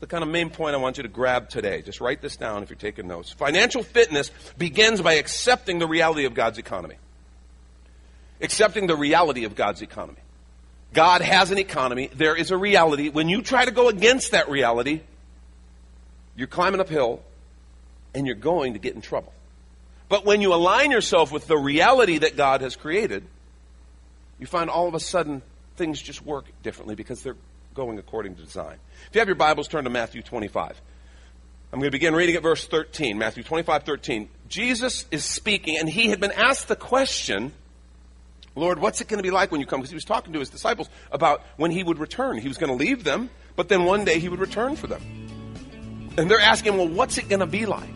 the 0.00 0.06
kind 0.06 0.22
of 0.22 0.30
main 0.30 0.50
point 0.50 0.74
I 0.74 0.78
want 0.78 0.96
you 0.96 1.02
to 1.02 1.08
grab 1.08 1.48
today. 1.48 1.82
Just 1.82 2.00
write 2.00 2.20
this 2.20 2.36
down 2.36 2.62
if 2.62 2.70
you're 2.70 2.76
taking 2.76 3.08
notes. 3.08 3.32
Financial 3.32 3.82
fitness 3.82 4.30
begins 4.56 5.02
by 5.02 5.14
accepting 5.14 5.78
the 5.78 5.86
reality 5.86 6.24
of 6.24 6.34
God's 6.34 6.58
economy. 6.58 6.96
Accepting 8.40 8.86
the 8.86 8.96
reality 8.96 9.44
of 9.44 9.56
God's 9.56 9.82
economy. 9.82 10.20
God 10.92 11.20
has 11.20 11.50
an 11.50 11.58
economy. 11.58 12.10
There 12.14 12.36
is 12.36 12.50
a 12.50 12.56
reality. 12.56 13.08
When 13.08 13.28
you 13.28 13.42
try 13.42 13.64
to 13.64 13.70
go 13.72 13.88
against 13.88 14.30
that 14.30 14.48
reality, 14.48 15.00
you're 16.36 16.46
climbing 16.46 16.80
uphill 16.80 17.22
and 18.14 18.26
you're 18.26 18.36
going 18.36 18.74
to 18.74 18.78
get 18.78 18.94
in 18.94 19.00
trouble. 19.00 19.32
But 20.08 20.24
when 20.24 20.40
you 20.40 20.54
align 20.54 20.90
yourself 20.90 21.30
with 21.32 21.46
the 21.46 21.58
reality 21.58 22.18
that 22.18 22.36
God 22.36 22.62
has 22.62 22.76
created, 22.76 23.24
you 24.38 24.46
find 24.46 24.70
all 24.70 24.88
of 24.88 24.94
a 24.94 25.00
sudden 25.00 25.42
things 25.76 26.00
just 26.00 26.24
work 26.24 26.46
differently 26.62 26.94
because 26.94 27.22
they're 27.22 27.36
going 27.78 27.96
according 27.96 28.34
to 28.34 28.42
design. 28.42 28.76
If 29.06 29.14
you 29.14 29.20
have 29.20 29.28
your 29.28 29.36
Bibles, 29.36 29.68
turn 29.68 29.84
to 29.84 29.90
Matthew 29.90 30.20
25. 30.20 30.82
I'm 31.72 31.78
going 31.78 31.86
to 31.86 31.92
begin 31.92 32.12
reading 32.12 32.34
at 32.34 32.42
verse 32.42 32.66
13, 32.66 33.16
Matthew 33.16 33.44
25, 33.44 33.84
13. 33.84 34.28
Jesus 34.48 35.06
is 35.12 35.24
speaking, 35.24 35.78
and 35.78 35.88
he 35.88 36.08
had 36.08 36.18
been 36.18 36.32
asked 36.32 36.66
the 36.66 36.74
question, 36.74 37.52
Lord, 38.56 38.80
what's 38.80 39.00
it 39.00 39.06
going 39.06 39.18
to 39.18 39.22
be 39.22 39.30
like 39.30 39.52
when 39.52 39.60
you 39.60 39.66
come? 39.66 39.78
Because 39.78 39.92
he 39.92 39.94
was 39.94 40.04
talking 40.04 40.32
to 40.32 40.40
his 40.40 40.50
disciples 40.50 40.88
about 41.12 41.42
when 41.56 41.70
he 41.70 41.84
would 41.84 42.00
return. 42.00 42.38
He 42.38 42.48
was 42.48 42.58
going 42.58 42.76
to 42.76 42.84
leave 42.84 43.04
them, 43.04 43.30
but 43.54 43.68
then 43.68 43.84
one 43.84 44.04
day 44.04 44.18
he 44.18 44.28
would 44.28 44.40
return 44.40 44.74
for 44.74 44.88
them. 44.88 45.00
And 46.18 46.28
they're 46.28 46.40
asking, 46.40 46.76
well, 46.78 46.88
what's 46.88 47.16
it 47.16 47.28
going 47.28 47.38
to 47.38 47.46
be 47.46 47.64
like? 47.64 47.94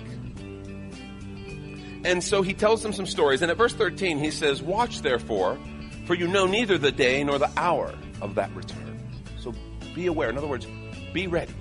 And 2.05 2.23
so 2.23 2.43
he 2.43 2.55
tells 2.55 2.85
them 2.85 2.93
some 2.93 3.07
stories. 3.07 3.43
And 3.43 3.51
at 3.51 3.57
verse 3.57 3.75
13, 3.75 4.21
he 4.21 4.31
says, 4.31 4.63
Watch 4.63 5.03
therefore, 5.03 5.59
for 6.07 6.15
you 6.15 6.29
know 6.29 6.47
neither 6.47 6.79
the 6.79 6.93
day 6.93 7.25
nor 7.25 7.41
the 7.41 7.51
hour 7.57 7.93
of 8.21 8.37
that 8.37 8.55
return. 8.55 8.92
Be 9.95 10.07
aware. 10.07 10.31
In 10.31 10.39
other 10.39 10.47
words, 10.47 10.67
be 11.13 11.27
ready. 11.27 11.53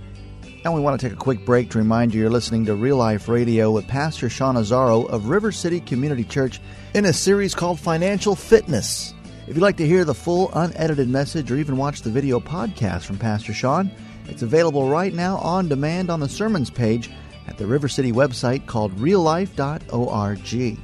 And 0.63 0.73
we 0.73 0.79
want 0.79 0.99
to 0.99 1.07
take 1.07 1.13
a 1.13 1.19
quick 1.19 1.43
break 1.43 1.71
to 1.71 1.79
remind 1.79 2.13
you 2.13 2.21
you're 2.21 2.29
listening 2.29 2.65
to 2.65 2.75
Real 2.75 2.97
Life 2.97 3.27
Radio 3.27 3.71
with 3.71 3.87
Pastor 3.87 4.29
Sean 4.29 4.55
Azzaro 4.55 5.09
of 5.09 5.29
River 5.29 5.51
City 5.51 5.79
Community 5.79 6.23
Church 6.23 6.61
in 6.93 7.05
a 7.05 7.13
series 7.13 7.55
called 7.55 7.79
Financial 7.79 8.35
Fitness. 8.35 9.13
If 9.47 9.55
you'd 9.55 9.63
like 9.63 9.77
to 9.77 9.87
hear 9.87 10.05
the 10.05 10.13
full 10.13 10.51
unedited 10.53 11.09
message 11.09 11.51
or 11.51 11.57
even 11.57 11.77
watch 11.77 12.03
the 12.03 12.11
video 12.11 12.39
podcast 12.39 13.05
from 13.05 13.17
Pastor 13.17 13.53
Sean, 13.53 13.89
it's 14.27 14.43
available 14.43 14.87
right 14.87 15.13
now 15.13 15.37
on 15.37 15.67
demand 15.67 16.11
on 16.11 16.19
the 16.19 16.29
sermons 16.29 16.69
page 16.69 17.09
at 17.47 17.57
the 17.57 17.65
River 17.65 17.87
City 17.87 18.11
website 18.11 18.67
called 18.67 18.95
reallife.org. 18.97 20.77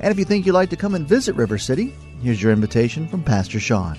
And 0.00 0.10
if 0.10 0.18
you 0.18 0.24
think 0.24 0.46
you'd 0.46 0.54
like 0.54 0.70
to 0.70 0.76
come 0.76 0.94
and 0.94 1.06
visit 1.06 1.36
River 1.36 1.58
City, 1.58 1.94
here's 2.22 2.42
your 2.42 2.52
invitation 2.52 3.06
from 3.06 3.22
Pastor 3.22 3.60
Sean. 3.60 3.98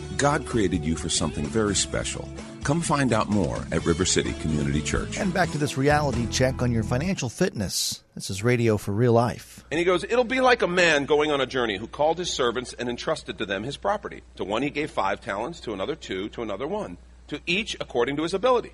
God 0.17 0.45
created 0.45 0.83
you 0.83 0.95
for 0.95 1.09
something 1.09 1.45
very 1.45 1.75
special. 1.75 2.27
Come 2.63 2.81
find 2.81 3.11
out 3.11 3.29
more 3.29 3.57
at 3.71 3.85
River 3.85 4.05
City 4.05 4.33
Community 4.33 4.81
Church. 4.81 5.17
And 5.17 5.33
back 5.33 5.49
to 5.51 5.57
this 5.57 5.77
reality 5.77 6.27
check 6.27 6.61
on 6.61 6.71
your 6.71 6.83
financial 6.83 7.27
fitness. 7.27 8.03
This 8.13 8.29
is 8.29 8.43
radio 8.43 8.77
for 8.77 8.91
real 8.91 9.13
life. 9.13 9.65
And 9.71 9.79
he 9.79 9.83
goes, 9.83 10.03
It'll 10.03 10.23
be 10.23 10.41
like 10.41 10.61
a 10.61 10.67
man 10.67 11.05
going 11.05 11.31
on 11.31 11.41
a 11.41 11.47
journey 11.47 11.77
who 11.77 11.87
called 11.87 12.19
his 12.19 12.31
servants 12.31 12.73
and 12.73 12.87
entrusted 12.87 13.39
to 13.39 13.45
them 13.45 13.63
his 13.63 13.77
property. 13.77 14.21
To 14.35 14.43
one 14.43 14.61
he 14.61 14.69
gave 14.69 14.91
five 14.91 15.21
talents, 15.21 15.59
to 15.61 15.73
another 15.73 15.95
two, 15.95 16.29
to 16.29 16.43
another 16.43 16.67
one, 16.67 16.97
to 17.29 17.39
each 17.47 17.75
according 17.79 18.15
to 18.17 18.23
his 18.23 18.33
ability. 18.33 18.73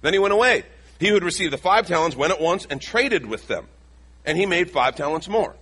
Then 0.00 0.14
he 0.14 0.18
went 0.18 0.32
away. 0.32 0.64
He 0.98 1.08
who 1.08 1.14
had 1.14 1.24
received 1.24 1.52
the 1.52 1.58
five 1.58 1.86
talents 1.86 2.16
went 2.16 2.32
at 2.32 2.40
once 2.40 2.66
and 2.70 2.80
traded 2.80 3.26
with 3.26 3.48
them, 3.48 3.66
and 4.24 4.38
he 4.38 4.46
made 4.46 4.70
five 4.70 4.96
talents 4.96 5.28
more. 5.28 5.54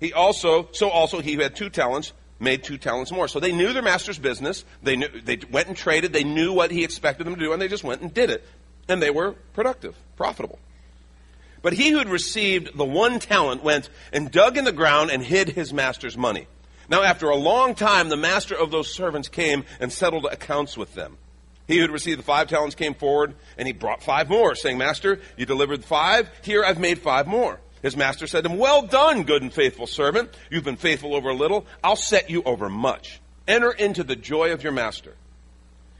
He 0.00 0.12
also, 0.12 0.68
so 0.72 0.88
also 0.88 1.20
he 1.20 1.34
who 1.34 1.42
had 1.42 1.54
two 1.54 1.68
talents 1.68 2.12
made 2.40 2.64
two 2.64 2.78
talents 2.78 3.12
more. 3.12 3.28
So 3.28 3.38
they 3.38 3.52
knew 3.52 3.72
their 3.72 3.82
master's 3.82 4.18
business. 4.18 4.64
They 4.82 4.96
knew, 4.96 5.08
they 5.08 5.38
went 5.50 5.68
and 5.68 5.76
traded. 5.76 6.12
They 6.12 6.24
knew 6.24 6.52
what 6.52 6.70
he 6.70 6.82
expected 6.82 7.26
them 7.26 7.34
to 7.34 7.40
do, 7.40 7.52
and 7.52 7.60
they 7.60 7.68
just 7.68 7.84
went 7.84 8.00
and 8.00 8.12
did 8.12 8.30
it. 8.30 8.44
And 8.88 9.00
they 9.00 9.10
were 9.10 9.32
productive, 9.52 9.94
profitable. 10.16 10.58
But 11.62 11.74
he 11.74 11.90
who 11.90 11.98
had 11.98 12.08
received 12.08 12.76
the 12.76 12.84
one 12.84 13.18
talent 13.18 13.62
went 13.62 13.90
and 14.12 14.30
dug 14.30 14.56
in 14.56 14.64
the 14.64 14.72
ground 14.72 15.10
and 15.10 15.22
hid 15.22 15.50
his 15.50 15.72
master's 15.72 16.16
money. 16.16 16.46
Now, 16.88 17.02
after 17.02 17.28
a 17.28 17.36
long 17.36 17.74
time, 17.74 18.08
the 18.08 18.16
master 18.16 18.56
of 18.56 18.70
those 18.70 18.92
servants 18.92 19.28
came 19.28 19.64
and 19.78 19.92
settled 19.92 20.24
accounts 20.24 20.76
with 20.76 20.94
them. 20.94 21.18
He 21.68 21.76
who 21.76 21.82
had 21.82 21.92
received 21.92 22.18
the 22.18 22.24
five 22.24 22.48
talents 22.48 22.74
came 22.74 22.94
forward, 22.94 23.34
and 23.56 23.68
he 23.68 23.72
brought 23.72 24.02
five 24.02 24.28
more, 24.28 24.56
saying, 24.56 24.76
Master, 24.76 25.20
you 25.36 25.46
delivered 25.46 25.84
five. 25.84 26.28
Here 26.42 26.64
I've 26.64 26.80
made 26.80 26.98
five 26.98 27.28
more. 27.28 27.60
His 27.82 27.96
master 27.96 28.26
said 28.26 28.44
to 28.44 28.50
him, 28.50 28.58
Well 28.58 28.82
done, 28.82 29.24
good 29.24 29.42
and 29.42 29.52
faithful 29.52 29.86
servant. 29.86 30.30
You've 30.50 30.64
been 30.64 30.76
faithful 30.76 31.14
over 31.14 31.30
a 31.30 31.34
little. 31.34 31.66
I'll 31.82 31.96
set 31.96 32.30
you 32.30 32.42
over 32.42 32.68
much. 32.68 33.20
Enter 33.48 33.70
into 33.70 34.04
the 34.04 34.16
joy 34.16 34.52
of 34.52 34.62
your 34.62 34.72
master. 34.72 35.14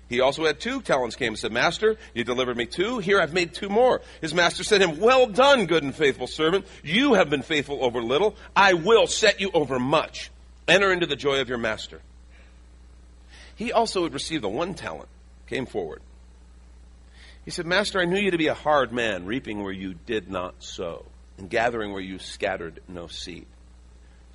He 0.09 0.21
also 0.21 0.45
had 0.45 0.59
two 0.59 0.83
talents 0.83 1.15
came 1.15 1.29
and 1.29 1.39
said, 1.39 1.53
Master, 1.53 1.97
you 2.15 2.25
delivered 2.25 2.57
me 2.57 2.67
two. 2.67 2.99
Here 2.99 3.21
I've 3.21 3.33
made 3.33 3.55
two 3.55 3.69
more. 3.69 4.03
His 4.21 4.35
master 4.35 4.65
said 4.65 4.79
to 4.79 4.89
him, 4.89 4.99
Well 4.99 5.27
done, 5.29 5.67
good 5.67 5.85
and 5.85 5.95
faithful 5.95 6.27
servant. 6.27 6.67
You 6.83 7.15
have 7.15 7.31
been 7.31 7.43
faithful 7.43 7.85
over 7.85 8.03
little. 8.03 8.35
I 8.55 8.75
will 8.75 9.07
set 9.07 9.41
you 9.41 9.53
over 9.55 9.79
much. 9.79 10.31
Enter 10.67 10.93
into 10.93 11.07
the 11.07 11.17
joy 11.17 11.41
of 11.41 11.49
your 11.49 11.59
master. 11.59 12.01
He 13.55 13.73
also 13.73 14.03
had 14.03 14.13
received 14.13 14.43
the 14.43 14.49
one 14.49 14.75
talent, 14.75 15.09
came 15.47 15.67
forward. 15.67 16.03
He 17.45 17.51
said, 17.51 17.67
Master, 17.67 18.01
I 18.01 18.05
knew 18.05 18.19
you 18.19 18.31
to 18.33 18.39
be 18.39 18.49
a 18.49 18.55
hard 18.55 18.93
man, 18.93 19.27
reaping 19.27 19.63
where 19.63 19.73
you 19.73 19.95
did 19.95 20.31
not 20.31 20.63
sow, 20.63 21.05
and 21.41 21.51
gathering 21.51 21.93
where 21.93 22.03
you 22.03 22.19
scattered 22.19 22.81
no 22.87 23.09
seed. 23.09 23.47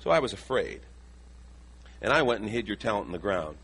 So 0.00 0.10
I 0.10 0.18
was 0.18 0.32
afraid. 0.32 0.80
And 2.02 2.12
I 2.12 2.22
went 2.22 2.40
and 2.42 2.50
hid 2.50 2.66
your 2.66 2.76
talent 2.76 3.06
in 3.06 3.12
the 3.12 3.18
ground. 3.18 3.56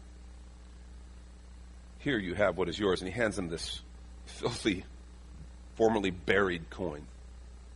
Here 1.99 2.19
you 2.19 2.35
have 2.35 2.57
what 2.57 2.69
is 2.69 2.79
yours. 2.79 3.01
And 3.01 3.13
he 3.13 3.15
hands 3.15 3.39
him 3.39 3.49
this 3.49 3.81
filthy, 4.27 4.85
formerly 5.77 6.11
buried 6.11 6.71
coin 6.71 7.07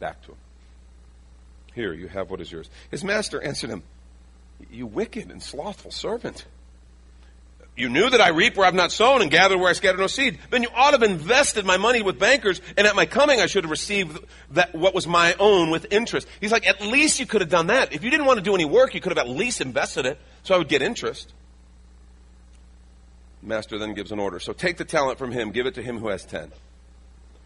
back 0.00 0.22
to 0.22 0.32
him. 0.32 0.38
Here 1.74 1.92
you 1.92 2.08
have 2.08 2.30
what 2.30 2.40
is 2.40 2.50
yours. 2.50 2.70
His 2.90 3.04
master 3.04 3.42
answered 3.42 3.70
him, 3.70 3.82
You 4.70 4.86
wicked 4.86 5.30
and 5.30 5.42
slothful 5.42 5.90
servant. 5.90 6.46
You 7.76 7.90
knew 7.90 8.08
that 8.08 8.22
I 8.22 8.30
reap 8.30 8.56
where 8.56 8.66
I've 8.66 8.74
not 8.74 8.90
sown 8.90 9.20
and 9.20 9.30
gather 9.30 9.58
where 9.58 9.68
I 9.68 9.74
scatter 9.74 9.98
no 9.98 10.06
seed. 10.06 10.38
Then 10.48 10.62
you 10.62 10.70
ought 10.74 10.92
to 10.92 10.98
have 10.98 11.10
invested 11.10 11.66
my 11.66 11.76
money 11.76 12.00
with 12.00 12.18
bankers, 12.18 12.62
and 12.74 12.86
at 12.86 12.96
my 12.96 13.04
coming 13.04 13.38
I 13.38 13.46
should 13.46 13.64
have 13.64 13.70
received 13.70 14.18
that 14.52 14.74
what 14.74 14.94
was 14.94 15.06
my 15.06 15.34
own 15.38 15.70
with 15.70 15.92
interest. 15.92 16.26
He's 16.40 16.52
like, 16.52 16.66
at 16.66 16.80
least 16.80 17.20
you 17.20 17.26
could 17.26 17.42
have 17.42 17.50
done 17.50 17.66
that. 17.66 17.92
If 17.92 18.02
you 18.02 18.10
didn't 18.10 18.24
want 18.24 18.38
to 18.38 18.42
do 18.42 18.54
any 18.54 18.64
work, 18.64 18.94
you 18.94 19.02
could 19.02 19.12
have 19.12 19.18
at 19.18 19.28
least 19.28 19.60
invested 19.60 20.06
it, 20.06 20.18
so 20.42 20.54
I 20.54 20.58
would 20.58 20.68
get 20.68 20.80
interest. 20.80 21.34
Master 23.42 23.78
then 23.78 23.92
gives 23.92 24.10
an 24.10 24.18
order. 24.18 24.40
So 24.40 24.54
take 24.54 24.78
the 24.78 24.84
talent 24.86 25.18
from 25.18 25.30
him, 25.30 25.50
give 25.50 25.66
it 25.66 25.74
to 25.74 25.82
him 25.82 25.98
who 25.98 26.08
has 26.08 26.24
ten. 26.24 26.50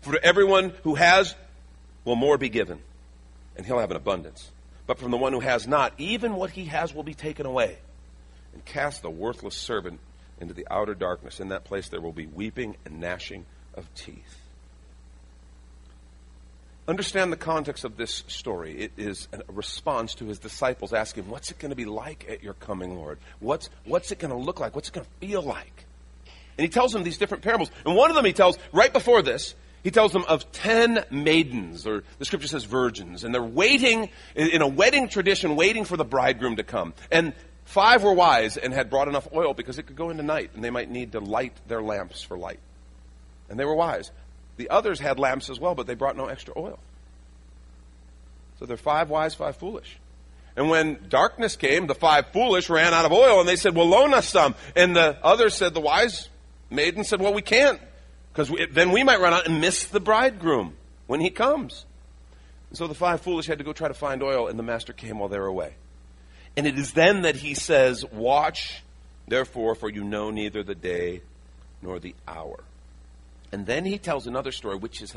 For 0.02 0.12
to 0.12 0.24
everyone 0.24 0.72
who 0.84 0.94
has, 0.94 1.34
will 2.04 2.16
more 2.16 2.38
be 2.38 2.48
given, 2.48 2.78
and 3.56 3.66
he'll 3.66 3.80
have 3.80 3.90
an 3.90 3.96
abundance. 3.96 4.48
But 4.86 4.98
from 4.98 5.10
the 5.10 5.16
one 5.16 5.32
who 5.32 5.40
has 5.40 5.66
not, 5.66 5.92
even 5.98 6.34
what 6.34 6.50
he 6.50 6.66
has 6.66 6.94
will 6.94 7.02
be 7.02 7.14
taken 7.14 7.46
away. 7.46 7.78
And 8.54 8.64
cast 8.64 9.02
the 9.02 9.10
worthless 9.10 9.56
servant 9.56 9.98
into 10.40 10.54
the 10.54 10.66
outer 10.70 10.94
darkness. 10.94 11.40
In 11.40 11.48
that 11.48 11.64
place 11.64 11.88
there 11.88 12.00
will 12.00 12.12
be 12.12 12.26
weeping 12.26 12.76
and 12.84 13.00
gnashing 13.00 13.46
of 13.74 13.92
teeth. 13.94 14.36
Understand 16.88 17.30
the 17.30 17.36
context 17.36 17.84
of 17.84 17.96
this 17.96 18.24
story. 18.26 18.80
It 18.80 18.92
is 18.96 19.28
a 19.32 19.52
response 19.52 20.14
to 20.16 20.24
his 20.24 20.40
disciples 20.40 20.92
asking, 20.92 21.28
What's 21.28 21.50
it 21.50 21.58
going 21.58 21.70
to 21.70 21.76
be 21.76 21.84
like 21.84 22.26
at 22.28 22.42
your 22.42 22.54
coming, 22.54 22.96
Lord? 22.96 23.18
What's, 23.38 23.70
what's 23.84 24.10
it 24.10 24.18
going 24.18 24.32
to 24.32 24.36
look 24.36 24.58
like? 24.58 24.74
What's 24.74 24.88
it 24.88 24.94
going 24.94 25.06
to 25.06 25.26
feel 25.26 25.42
like? 25.42 25.84
And 26.58 26.64
he 26.64 26.68
tells 26.68 26.92
them 26.92 27.04
these 27.04 27.16
different 27.16 27.44
parables. 27.44 27.70
And 27.86 27.94
one 27.94 28.10
of 28.10 28.16
them 28.16 28.24
he 28.24 28.32
tells, 28.32 28.58
right 28.72 28.92
before 28.92 29.22
this, 29.22 29.54
He 29.82 29.90
tells 29.90 30.12
them 30.12 30.24
of 30.28 30.50
ten 30.52 31.04
maidens, 31.10 31.86
or 31.86 32.04
the 32.18 32.24
scripture 32.24 32.48
says 32.48 32.64
virgins, 32.64 33.24
and 33.24 33.34
they're 33.34 33.42
waiting 33.42 34.10
in 34.34 34.60
a 34.60 34.68
wedding 34.68 35.08
tradition, 35.08 35.56
waiting 35.56 35.84
for 35.84 35.96
the 35.96 36.04
bridegroom 36.04 36.56
to 36.56 36.62
come. 36.62 36.92
And 37.10 37.32
five 37.70 38.02
were 38.02 38.12
wise 38.12 38.56
and 38.56 38.74
had 38.74 38.90
brought 38.90 39.08
enough 39.08 39.28
oil 39.34 39.54
because 39.54 39.78
it 39.78 39.84
could 39.84 39.96
go 39.96 40.10
into 40.10 40.22
night, 40.22 40.50
and 40.54 40.62
they 40.62 40.70
might 40.70 40.90
need 40.90 41.12
to 41.12 41.20
light 41.20 41.54
their 41.68 41.82
lamps 41.82 42.22
for 42.22 42.36
light. 42.36 42.60
And 43.48 43.58
they 43.58 43.64
were 43.64 43.74
wise. 43.74 44.10
The 44.56 44.70
others 44.70 45.00
had 45.00 45.18
lamps 45.18 45.48
as 45.50 45.58
well, 45.58 45.74
but 45.74 45.86
they 45.86 45.94
brought 45.94 46.16
no 46.16 46.26
extra 46.26 46.52
oil. 46.56 46.78
So 48.58 48.66
they're 48.66 48.76
five 48.76 49.08
wise, 49.08 49.34
five 49.34 49.56
foolish. 49.56 49.98
And 50.56 50.68
when 50.68 50.98
darkness 51.08 51.56
came, 51.56 51.86
the 51.86 51.94
five 51.94 52.26
foolish 52.32 52.68
ran 52.68 52.92
out 52.92 53.06
of 53.06 53.12
oil, 53.12 53.40
and 53.40 53.48
they 53.48 53.56
said, 53.56 53.74
Well, 53.74 53.86
loan 53.86 54.12
us 54.12 54.28
some. 54.28 54.54
And 54.76 54.94
the 54.94 55.16
others 55.22 55.54
said, 55.54 55.72
The 55.72 55.80
wise 55.80 56.28
maiden 56.68 57.04
said, 57.04 57.20
Well, 57.20 57.32
we 57.32 57.42
can't 57.42 57.80
because 58.32 58.52
then 58.70 58.92
we 58.92 59.02
might 59.02 59.20
run 59.20 59.32
out 59.32 59.46
and 59.46 59.60
miss 59.60 59.84
the 59.84 60.00
bridegroom 60.00 60.74
when 61.06 61.20
he 61.20 61.30
comes. 61.30 61.84
And 62.68 62.78
so 62.78 62.86
the 62.86 62.94
five 62.94 63.20
foolish 63.20 63.46
had 63.46 63.58
to 63.58 63.64
go 63.64 63.72
try 63.72 63.88
to 63.88 63.94
find 63.94 64.22
oil, 64.22 64.48
and 64.48 64.58
the 64.58 64.62
master 64.62 64.92
came 64.92 65.18
while 65.18 65.28
they 65.28 65.38
were 65.38 65.46
away. 65.46 65.74
And 66.56 66.66
it 66.66 66.78
is 66.78 66.92
then 66.92 67.22
that 67.22 67.36
he 67.36 67.54
says, 67.54 68.04
Watch, 68.04 68.82
therefore, 69.28 69.74
for 69.74 69.88
you 69.88 70.04
know 70.04 70.30
neither 70.30 70.62
the 70.62 70.74
day 70.74 71.22
nor 71.82 71.98
the 71.98 72.14
hour. 72.26 72.62
And 73.52 73.66
then 73.66 73.84
he 73.84 73.98
tells 73.98 74.26
another 74.26 74.52
story, 74.52 74.76
which 74.76 75.02
is, 75.02 75.16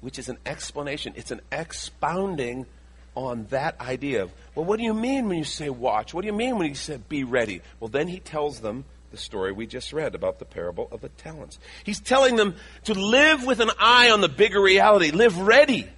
which 0.00 0.18
is 0.18 0.28
an 0.28 0.38
explanation. 0.46 1.12
It's 1.16 1.30
an 1.30 1.40
expounding 1.50 2.66
on 3.14 3.46
that 3.50 3.80
idea 3.80 4.22
of, 4.22 4.32
well, 4.54 4.64
what 4.64 4.76
do 4.76 4.84
you 4.84 4.94
mean 4.94 5.28
when 5.28 5.38
you 5.38 5.44
say 5.44 5.70
watch? 5.70 6.12
What 6.12 6.20
do 6.20 6.26
you 6.26 6.34
mean 6.34 6.58
when 6.58 6.68
you 6.68 6.74
say 6.74 6.98
be 7.08 7.24
ready? 7.24 7.62
Well, 7.80 7.88
then 7.88 8.08
he 8.08 8.20
tells 8.20 8.60
them 8.60 8.84
the 9.10 9.16
story 9.16 9.52
we 9.52 9.66
just 9.66 9.92
read 9.92 10.14
about 10.14 10.38
the 10.38 10.44
parable 10.44 10.88
of 10.92 11.00
the 11.00 11.08
talents. 11.08 11.58
He's 11.84 12.00
telling 12.00 12.36
them 12.36 12.54
to 12.84 12.94
live 12.94 13.44
with 13.44 13.60
an 13.60 13.70
eye 13.78 14.10
on 14.10 14.20
the 14.20 14.28
bigger 14.28 14.60
reality, 14.60 15.10
live 15.10 15.38
ready. 15.38 15.88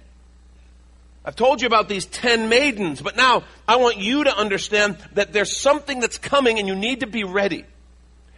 I've 1.25 1.35
told 1.35 1.61
you 1.61 1.67
about 1.67 1.89
these 1.89 2.05
ten 2.05 2.49
maidens, 2.49 3.01
but 3.01 3.15
now 3.15 3.43
I 3.67 3.75
want 3.75 3.97
you 3.97 4.23
to 4.23 4.35
understand 4.35 4.97
that 5.13 5.33
there's 5.33 5.55
something 5.55 5.99
that's 5.99 6.17
coming 6.17 6.59
and 6.59 6.67
you 6.67 6.75
need 6.75 7.01
to 7.01 7.07
be 7.07 7.23
ready. 7.23 7.65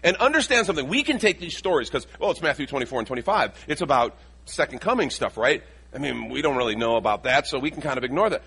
And 0.03 0.17
understand 0.17 0.65
something. 0.65 0.87
We 0.87 1.03
can 1.03 1.19
take 1.19 1.39
these 1.39 1.55
stories 1.55 1.87
because, 1.87 2.07
well, 2.19 2.31
it's 2.31 2.41
Matthew 2.41 2.65
24 2.65 2.99
and 2.99 3.07
25. 3.07 3.65
It's 3.67 3.81
about 3.81 4.17
second 4.45 4.79
coming 4.79 5.11
stuff, 5.11 5.37
right? 5.37 5.63
I 5.93 5.99
mean, 5.99 6.29
we 6.29 6.41
don't 6.41 6.57
really 6.57 6.75
know 6.75 6.95
about 6.95 7.23
that, 7.23 7.45
so 7.45 7.59
we 7.59 7.69
can 7.69 7.81
kind 7.81 7.99
of 7.99 8.03
ignore 8.03 8.29
that. 8.31 8.41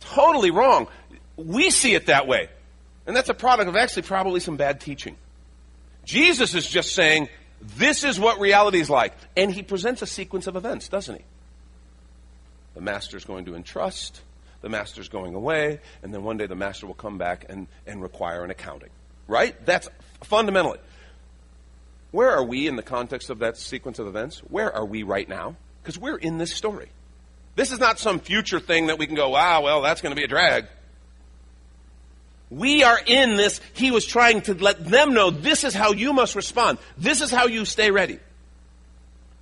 Totally 0.00 0.50
wrong. 0.50 0.88
We 1.36 1.70
see 1.70 1.94
it 1.94 2.06
that 2.06 2.26
way. 2.26 2.48
And 3.06 3.14
that's 3.14 3.28
a 3.28 3.34
product 3.34 3.68
of 3.68 3.76
actually 3.76 4.02
probably 4.02 4.40
some 4.40 4.56
bad 4.56 4.80
teaching. 4.80 5.16
Jesus 6.04 6.54
is 6.54 6.68
just 6.68 6.92
saying, 6.92 7.28
this 7.60 8.02
is 8.02 8.18
what 8.18 8.40
reality 8.40 8.80
is 8.80 8.90
like. 8.90 9.12
And 9.36 9.52
he 9.52 9.62
presents 9.62 10.02
a 10.02 10.06
sequence 10.06 10.46
of 10.46 10.56
events, 10.56 10.88
doesn't 10.88 11.16
he? 11.16 11.24
The 12.76 12.82
master's 12.82 13.24
going 13.24 13.46
to 13.46 13.54
entrust, 13.54 14.20
the 14.60 14.68
master's 14.68 15.08
going 15.08 15.34
away, 15.34 15.80
and 16.02 16.12
then 16.12 16.22
one 16.22 16.36
day 16.36 16.46
the 16.46 16.54
master 16.54 16.86
will 16.86 16.94
come 16.94 17.16
back 17.16 17.46
and, 17.48 17.66
and 17.86 18.02
require 18.02 18.44
an 18.44 18.50
accounting. 18.50 18.90
Right? 19.26 19.56
That's 19.64 19.88
fundamentally. 20.22 20.78
Where 22.10 22.30
are 22.30 22.44
we 22.44 22.68
in 22.68 22.76
the 22.76 22.82
context 22.82 23.30
of 23.30 23.38
that 23.38 23.56
sequence 23.56 23.98
of 23.98 24.06
events? 24.06 24.40
Where 24.40 24.70
are 24.74 24.84
we 24.84 25.04
right 25.04 25.26
now? 25.26 25.56
Because 25.82 25.98
we're 25.98 26.18
in 26.18 26.36
this 26.36 26.52
story. 26.52 26.90
This 27.54 27.72
is 27.72 27.78
not 27.78 27.98
some 27.98 28.20
future 28.20 28.60
thing 28.60 28.88
that 28.88 28.98
we 28.98 29.06
can 29.06 29.16
go, 29.16 29.30
wow, 29.30 29.62
well, 29.62 29.80
that's 29.80 30.02
going 30.02 30.14
to 30.14 30.20
be 30.20 30.24
a 30.24 30.28
drag. 30.28 30.66
We 32.50 32.84
are 32.84 33.00
in 33.06 33.38
this. 33.38 33.62
He 33.72 33.90
was 33.90 34.04
trying 34.04 34.42
to 34.42 34.54
let 34.54 34.84
them 34.84 35.14
know 35.14 35.30
this 35.30 35.64
is 35.64 35.72
how 35.72 35.92
you 35.92 36.12
must 36.12 36.36
respond. 36.36 36.76
This 36.98 37.22
is 37.22 37.30
how 37.30 37.46
you 37.46 37.64
stay 37.64 37.90
ready. 37.90 38.18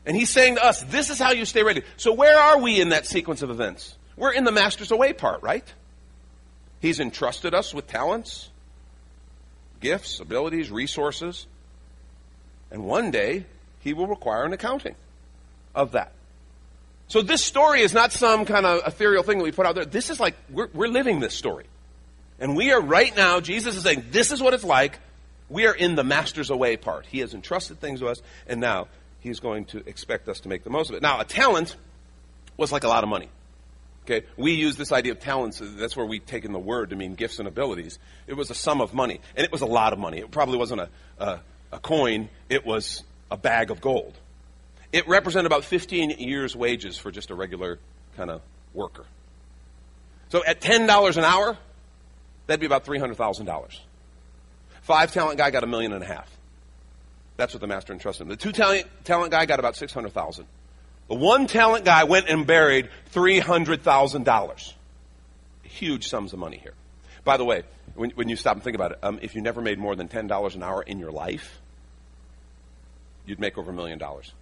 And 0.07 0.17
he's 0.17 0.31
saying 0.31 0.57
to 0.57 0.65
us, 0.65 0.83
this 0.83 1.11
is 1.11 1.19
how 1.19 1.33
you 1.33 1.45
stay 1.45 1.63
ready. 1.63 1.83
So 1.97 2.13
where 2.13 2.39
are 2.39 2.59
we 2.61 2.81
in 2.81 2.91
that 2.91 3.07
sequence 3.07 3.43
of 3.43 3.51
events? 3.51 3.97
We're 4.17 4.33
in 4.33 4.45
the 4.45 4.53
master's 4.53 4.91
away 4.91 5.13
part, 5.13 5.43
right? 5.43 5.65
He's 6.81 7.01
entrusted 7.01 7.55
us 7.55 7.73
with 7.73 7.87
talents, 7.87 8.51
gifts, 9.81 10.21
abilities, 10.21 10.71
resources. 10.71 11.47
And 12.71 12.85
one 12.85 13.11
day, 13.11 13.47
he 13.81 13.95
will 13.95 14.07
require 14.07 14.45
an 14.45 14.53
accounting 14.53 14.95
of 15.75 15.93
that. 15.93 16.13
So 17.09 17.23
this 17.23 17.45
story 17.45 17.81
is 17.81 17.93
not 17.93 18.13
some 18.13 18.45
kind 18.45 18.67
of 18.67 18.87
ethereal 18.87 19.23
thing 19.23 19.39
that 19.39 19.45
we 19.45 19.53
put 19.53 19.67
out 19.67 19.75
there. 19.75 19.85
This 19.85 20.11
is 20.11 20.21
like, 20.21 20.35
we're, 20.51 20.69
we're 20.73 20.89
living 20.89 21.21
this 21.21 21.35
story. 21.35 21.67
And 22.39 22.57
we 22.57 22.73
are 22.73 22.81
right 22.81 23.15
now, 23.17 23.41
Jesus 23.41 23.77
is 23.77 23.83
saying, 23.83 24.05
this 24.11 24.33
is 24.33 24.43
what 24.43 24.55
it's 24.55 24.65
like. 24.65 24.99
We 25.49 25.67
are 25.67 25.75
in 25.75 25.95
the 25.95 26.05
master's 26.05 26.51
away 26.51 26.77
part. 26.77 27.07
He 27.07 27.21
has 27.21 27.35
entrusted 27.35 27.79
things 27.79 28.01
to 28.01 28.09
us, 28.09 28.23
and 28.47 28.61
now 28.61 28.89
he's 29.25 29.41
going 29.41 29.65
to 29.67 29.79
expect 29.89 30.29
us 30.29 30.41
to 30.41 30.49
make 30.49 30.63
the 30.63 30.71
most 30.71 30.91
of 30.91 30.97
it. 30.97 31.03
Now, 31.03 31.19
a 31.19 31.25
talent 31.25 31.75
was 32.57 32.71
like 32.71 32.85
a 32.85 32.89
lot 32.89 33.03
of 33.03 33.11
money. 33.11 33.29
Okay, 34.05 34.25
we 34.37 34.53
use 34.53 34.77
this 34.77 34.93
idea 34.93 35.13
of 35.13 35.19
talents. 35.19 35.61
That's 35.61 35.97
where 35.97 36.07
we've 36.07 36.25
taken 36.25 36.53
the 36.53 36.59
word 36.59 36.91
to 36.91 36.97
mean 36.97 37.15
gifts 37.15 37.41
and 37.41 37.49
abilities. 37.49 37.99
It 38.29 38.35
was 38.35 38.51
a 38.51 38.55
sum 38.55 38.81
of 38.81 38.95
money, 38.95 39.21
and 39.35 39.45
it 39.45 39.51
was 39.51 39.63
a 39.63 39.67
lot 39.67 39.93
of 39.93 39.99
money. 39.99 40.19
It 40.19 40.31
probably 40.31 40.59
wasn't 40.59 40.83
a, 40.83 40.89
a, 41.19 41.41
a 41.73 41.79
coin. 41.81 42.29
It 42.49 42.65
was 42.65 43.03
a 43.31 43.37
bag 43.37 43.73
of 43.73 43.81
gold. 43.81 44.15
It 44.93 45.09
represented 45.09 45.47
about 45.47 45.65
15 45.65 46.11
years' 46.11 46.55
wages 46.55 46.99
for 46.99 47.11
just 47.11 47.31
a 47.31 47.35
regular 47.35 47.81
kind 48.17 48.31
of 48.31 48.43
worker. 48.73 49.07
So 50.29 50.45
at 50.45 50.61
$10 50.61 51.17
an 51.17 51.25
hour, 51.25 51.57
That'd 52.47 52.61
be 52.61 52.67
about 52.67 52.85
$300,000. 52.85 53.79
Five 54.83 55.13
talent 55.13 55.39
guy 55.39 55.51
got 55.51 55.65
a 55.65 55.67
million 55.67 55.93
and 55.93 56.03
a 56.03 56.07
half. 56.07 56.31
That's 57.37 57.53
what 57.53 57.61
the 57.61 57.67
master 57.67 57.93
entrusted 57.93 58.23
him. 58.23 58.29
The 58.29 58.37
two 58.37 58.53
talent, 58.53 58.87
talent 59.05 59.33
guy 59.33 59.47
got 59.47 59.59
about 59.59 59.77
600,000. 59.77 60.47
The 61.09 61.15
one 61.15 61.47
talent 61.47 61.85
guy 61.85 62.05
went 62.05 62.29
and 62.29 62.47
buried 62.47 62.89
$300,000. 63.13 64.73
Huge 65.63 66.09
sums 66.09 66.33
of 66.33 66.39
money 66.39 66.59
here. 66.59 66.75
By 67.25 67.37
the 67.37 67.45
way, 67.45 67.65
when, 67.95 68.11
when 68.11 68.29
you 68.29 68.37
stop 68.37 68.55
and 68.55 68.63
think 68.63 68.77
about 68.77 68.93
it, 68.93 68.99
um, 69.03 69.19
if 69.23 69.35
you 69.35 69.43
never 69.43 69.61
made 69.61 69.79
more 69.79 69.97
than 69.97 70.09
$10 70.09 70.55
an 70.55 70.63
hour 70.63 70.83
in 70.83 70.99
your 70.99 71.11
life, 71.11 71.61
you'd 73.27 73.41
make 73.41 73.59
over 73.59 73.71
a 73.71 73.75
million 73.75 73.99
dollars. 73.99 74.33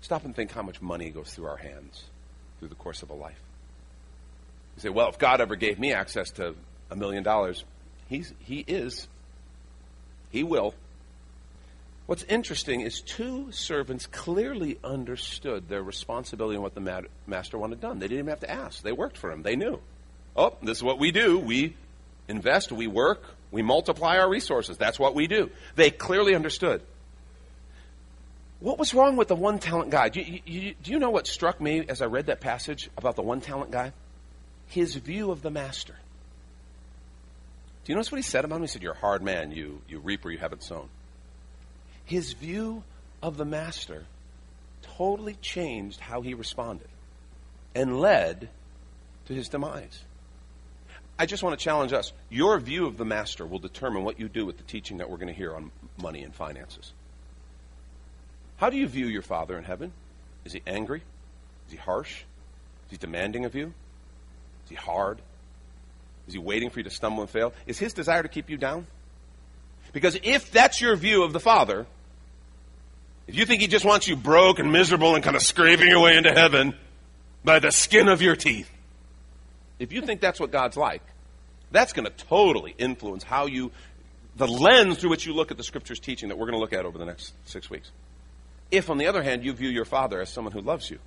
Stop 0.00 0.24
and 0.24 0.34
think 0.34 0.52
how 0.52 0.62
much 0.62 0.80
money 0.80 1.10
goes 1.10 1.32
through 1.32 1.46
our 1.46 1.56
hands 1.56 2.04
through 2.58 2.68
the 2.68 2.74
course 2.76 3.02
of 3.02 3.10
a 3.10 3.14
life. 3.14 3.40
You 4.76 4.82
say, 4.82 4.88
well, 4.88 5.08
if 5.08 5.18
God 5.18 5.40
ever 5.40 5.56
gave 5.56 5.78
me 5.78 5.92
access 5.92 6.30
to 6.32 6.54
a 6.90 6.96
million 6.96 7.22
dollars, 7.22 7.64
he 8.08 8.24
is. 8.66 9.08
He 10.30 10.44
will. 10.44 10.74
What's 12.06 12.22
interesting 12.24 12.82
is 12.82 13.00
two 13.00 13.50
servants 13.50 14.06
clearly 14.06 14.78
understood 14.84 15.68
their 15.68 15.82
responsibility 15.82 16.54
and 16.54 16.62
what 16.62 16.74
the 16.74 17.06
master 17.26 17.58
wanted 17.58 17.80
done. 17.80 17.98
They 17.98 18.06
didn't 18.06 18.20
even 18.20 18.30
have 18.30 18.40
to 18.40 18.50
ask. 18.50 18.82
They 18.82 18.92
worked 18.92 19.18
for 19.18 19.30
him. 19.30 19.42
They 19.42 19.56
knew. 19.56 19.80
Oh, 20.36 20.56
this 20.62 20.78
is 20.78 20.82
what 20.84 20.98
we 20.98 21.10
do. 21.10 21.38
We 21.38 21.74
invest, 22.28 22.70
we 22.70 22.86
work, 22.86 23.24
we 23.50 23.62
multiply 23.62 24.18
our 24.18 24.28
resources. 24.28 24.76
That's 24.76 24.98
what 24.98 25.14
we 25.14 25.26
do. 25.26 25.50
They 25.74 25.90
clearly 25.90 26.34
understood. 26.34 26.82
What 28.60 28.78
was 28.78 28.94
wrong 28.94 29.16
with 29.16 29.28
the 29.28 29.34
one 29.34 29.58
talent 29.58 29.90
guy? 29.90 30.08
Do 30.08 30.20
you, 30.20 30.40
you, 30.46 30.74
do 30.82 30.92
you 30.92 30.98
know 30.98 31.10
what 31.10 31.26
struck 31.26 31.60
me 31.60 31.84
as 31.88 32.02
I 32.02 32.06
read 32.06 32.26
that 32.26 32.40
passage 32.40 32.88
about 32.96 33.16
the 33.16 33.22
one 33.22 33.40
talent 33.40 33.70
guy? 33.70 33.92
his 34.68 34.94
view 34.94 35.30
of 35.30 35.42
the 35.42 35.50
master. 35.50 35.94
Do 37.84 37.92
you 37.92 37.94
notice 37.94 38.10
what 38.10 38.18
he 38.18 38.22
said 38.22 38.44
about 38.44 38.56
him? 38.56 38.62
He 38.62 38.68
said, 38.68 38.82
You're 38.82 38.94
a 38.94 38.98
hard 38.98 39.22
man. 39.22 39.52
You, 39.52 39.80
you 39.88 40.00
reap 40.00 40.24
where 40.24 40.32
you 40.32 40.38
haven't 40.38 40.62
sown. 40.62 40.88
His 42.06 42.32
view 42.32 42.82
of 43.22 43.36
the 43.36 43.44
master 43.44 44.04
totally 44.96 45.34
changed 45.34 46.00
how 46.00 46.22
he 46.22 46.34
responded 46.34 46.88
and 47.74 48.00
led 48.00 48.48
to 49.26 49.34
his 49.34 49.48
demise. 49.48 50.02
I 51.18 51.26
just 51.26 51.42
want 51.42 51.58
to 51.58 51.62
challenge 51.62 51.92
us. 51.92 52.12
Your 52.30 52.58
view 52.60 52.86
of 52.86 52.96
the 52.96 53.04
master 53.04 53.46
will 53.46 53.58
determine 53.58 54.04
what 54.04 54.20
you 54.20 54.28
do 54.28 54.46
with 54.46 54.56
the 54.56 54.62
teaching 54.64 54.98
that 54.98 55.10
we're 55.10 55.16
going 55.16 55.28
to 55.28 55.34
hear 55.34 55.54
on 55.54 55.70
money 56.00 56.22
and 56.22 56.34
finances. 56.34 56.92
How 58.56 58.70
do 58.70 58.76
you 58.76 58.86
view 58.86 59.06
your 59.06 59.22
Father 59.22 59.58
in 59.58 59.64
heaven? 59.64 59.92
Is 60.44 60.52
he 60.52 60.62
angry? 60.66 61.02
Is 61.66 61.72
he 61.72 61.76
harsh? 61.76 62.22
Is 62.86 62.90
he 62.90 62.96
demanding 62.96 63.44
of 63.44 63.54
you? 63.54 63.72
Is 64.64 64.70
he 64.70 64.74
hard? 64.76 65.20
Is 66.28 66.34
he 66.34 66.38
waiting 66.38 66.70
for 66.70 66.80
you 66.80 66.84
to 66.84 66.90
stumble 66.90 67.22
and 67.22 67.30
fail? 67.30 67.52
Is 67.66 67.78
his 67.78 67.92
desire 67.92 68.22
to 68.22 68.28
keep 68.28 68.50
you 68.50 68.56
down? 68.56 68.86
Because 69.92 70.18
if 70.22 70.50
that's 70.50 70.80
your 70.80 70.96
view 70.96 71.22
of 71.22 71.32
the 71.32 71.40
Father, 71.40 71.86
if 73.26 73.34
you 73.34 73.44
think 73.44 73.60
he 73.60 73.66
just 73.66 73.84
wants 73.84 74.06
you 74.06 74.16
broke 74.16 74.58
and 74.58 74.72
miserable 74.72 75.14
and 75.14 75.24
kind 75.24 75.36
of 75.36 75.42
scraping 75.42 75.88
your 75.88 76.00
way 76.00 76.16
into 76.16 76.32
heaven 76.32 76.74
by 77.44 77.58
the 77.58 77.72
skin 77.72 78.08
of 78.08 78.22
your 78.22 78.36
teeth, 78.36 78.70
if 79.78 79.92
you 79.92 80.00
think 80.00 80.20
that's 80.20 80.38
what 80.38 80.50
God's 80.50 80.76
like, 80.76 81.02
that's 81.70 81.92
going 81.92 82.06
to 82.06 82.12
totally 82.12 82.74
influence 82.78 83.24
how 83.24 83.46
you, 83.46 83.72
the 84.36 84.46
lens 84.46 84.98
through 84.98 85.10
which 85.10 85.26
you 85.26 85.34
look 85.34 85.50
at 85.50 85.56
the 85.56 85.64
Scripture's 85.64 85.98
teaching 85.98 86.28
that 86.28 86.36
we're 86.36 86.46
going 86.46 86.56
to 86.56 86.60
look 86.60 86.72
at 86.72 86.84
over 86.84 86.98
the 86.98 87.04
next 87.04 87.32
six 87.44 87.68
weeks. 87.68 87.90
If, 88.70 88.90
on 88.90 88.98
the 88.98 89.06
other 89.06 89.22
hand, 89.22 89.44
you 89.44 89.52
view 89.52 89.68
your 89.68 89.84
Father 89.84 90.20
as 90.20 90.28
someone 90.28 90.52
who 90.52 90.60
loves 90.60 90.90
you, 90.90 90.98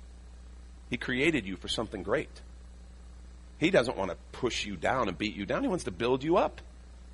He 0.88 0.96
created 0.96 1.46
you 1.46 1.56
for 1.56 1.68
something 1.68 2.02
great. 2.02 2.30
He 3.58 3.70
doesn't 3.70 3.96
want 3.96 4.10
to 4.10 4.16
push 4.32 4.64
you 4.64 4.76
down 4.76 5.08
and 5.08 5.18
beat 5.18 5.36
you 5.36 5.44
down. 5.44 5.62
He 5.62 5.68
wants 5.68 5.84
to 5.84 5.90
build 5.90 6.24
you 6.24 6.36
up. 6.36 6.60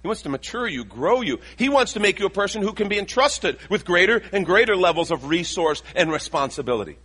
He 0.07 0.09
wants 0.09 0.23
to 0.23 0.29
mature 0.29 0.69
you, 0.69 0.85
grow 0.85 1.21
you. 1.21 1.41
He 1.57 1.69
wants 1.69 1.95
to 1.95 2.01
make 2.01 2.21
you 2.21 2.27
a 2.27 2.31
person 2.31 2.63
who 2.63 2.73
can 2.75 2.87
be 2.87 2.97
entrusted 2.97 3.59
with 3.69 3.85
greater 3.85 4.23
and 4.31 4.47
greater 4.47 4.77
levels 4.77 5.11
of 5.11 5.25
resource 5.25 5.83
and 5.97 6.13
responsibility. 6.13 6.97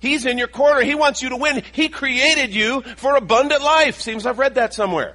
He's 0.00 0.26
in 0.26 0.36
your 0.36 0.48
corner. 0.48 0.82
He 0.82 0.94
wants 0.94 1.22
you 1.22 1.30
to 1.30 1.38
win. 1.38 1.62
He 1.72 1.88
created 1.88 2.54
you 2.54 2.82
for 2.82 3.16
abundant 3.16 3.62
life. 3.62 4.02
Seems 4.02 4.26
I've 4.26 4.38
read 4.38 4.56
that 4.56 4.74
somewhere. 4.74 5.14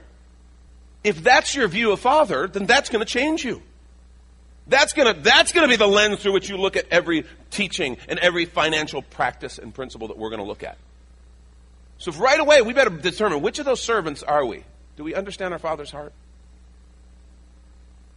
If 1.04 1.22
that's 1.22 1.54
your 1.54 1.68
view 1.68 1.92
of 1.92 2.00
Father, 2.00 2.48
then 2.48 2.66
that's 2.66 2.90
going 2.90 3.06
to 3.06 3.14
change 3.14 3.46
you. 3.46 3.62
That's 4.66 4.94
going 4.94 5.14
to 5.14 5.22
that's 5.22 5.52
going 5.52 5.68
to 5.68 5.72
be 5.72 5.78
the 5.78 5.86
lens 5.86 6.24
through 6.24 6.34
which 6.34 6.50
you 6.50 6.58
look 6.58 6.76
at 6.76 6.88
every 6.90 7.24
teaching 7.52 7.98
and 8.08 8.18
every 8.18 8.46
financial 8.46 9.04
practice 9.04 9.60
and 9.60 9.76
principle 9.76 10.08
that 10.08 10.18
we're 10.18 10.32
going 10.32 10.42
to 10.42 10.48
look 10.48 10.64
at. 10.64 10.80
So 12.00 12.12
right 12.14 12.40
away, 12.40 12.64
we 12.64 12.74
better 12.74 12.90
determine 12.90 13.44
which 13.44 13.60
of 13.60 13.66
those 13.66 13.80
servants 13.80 14.24
are 14.24 14.44
we? 14.44 14.64
Do 14.98 15.04
we 15.04 15.14
understand 15.14 15.54
our 15.54 15.60
Father's 15.60 15.92
heart? 15.92 16.14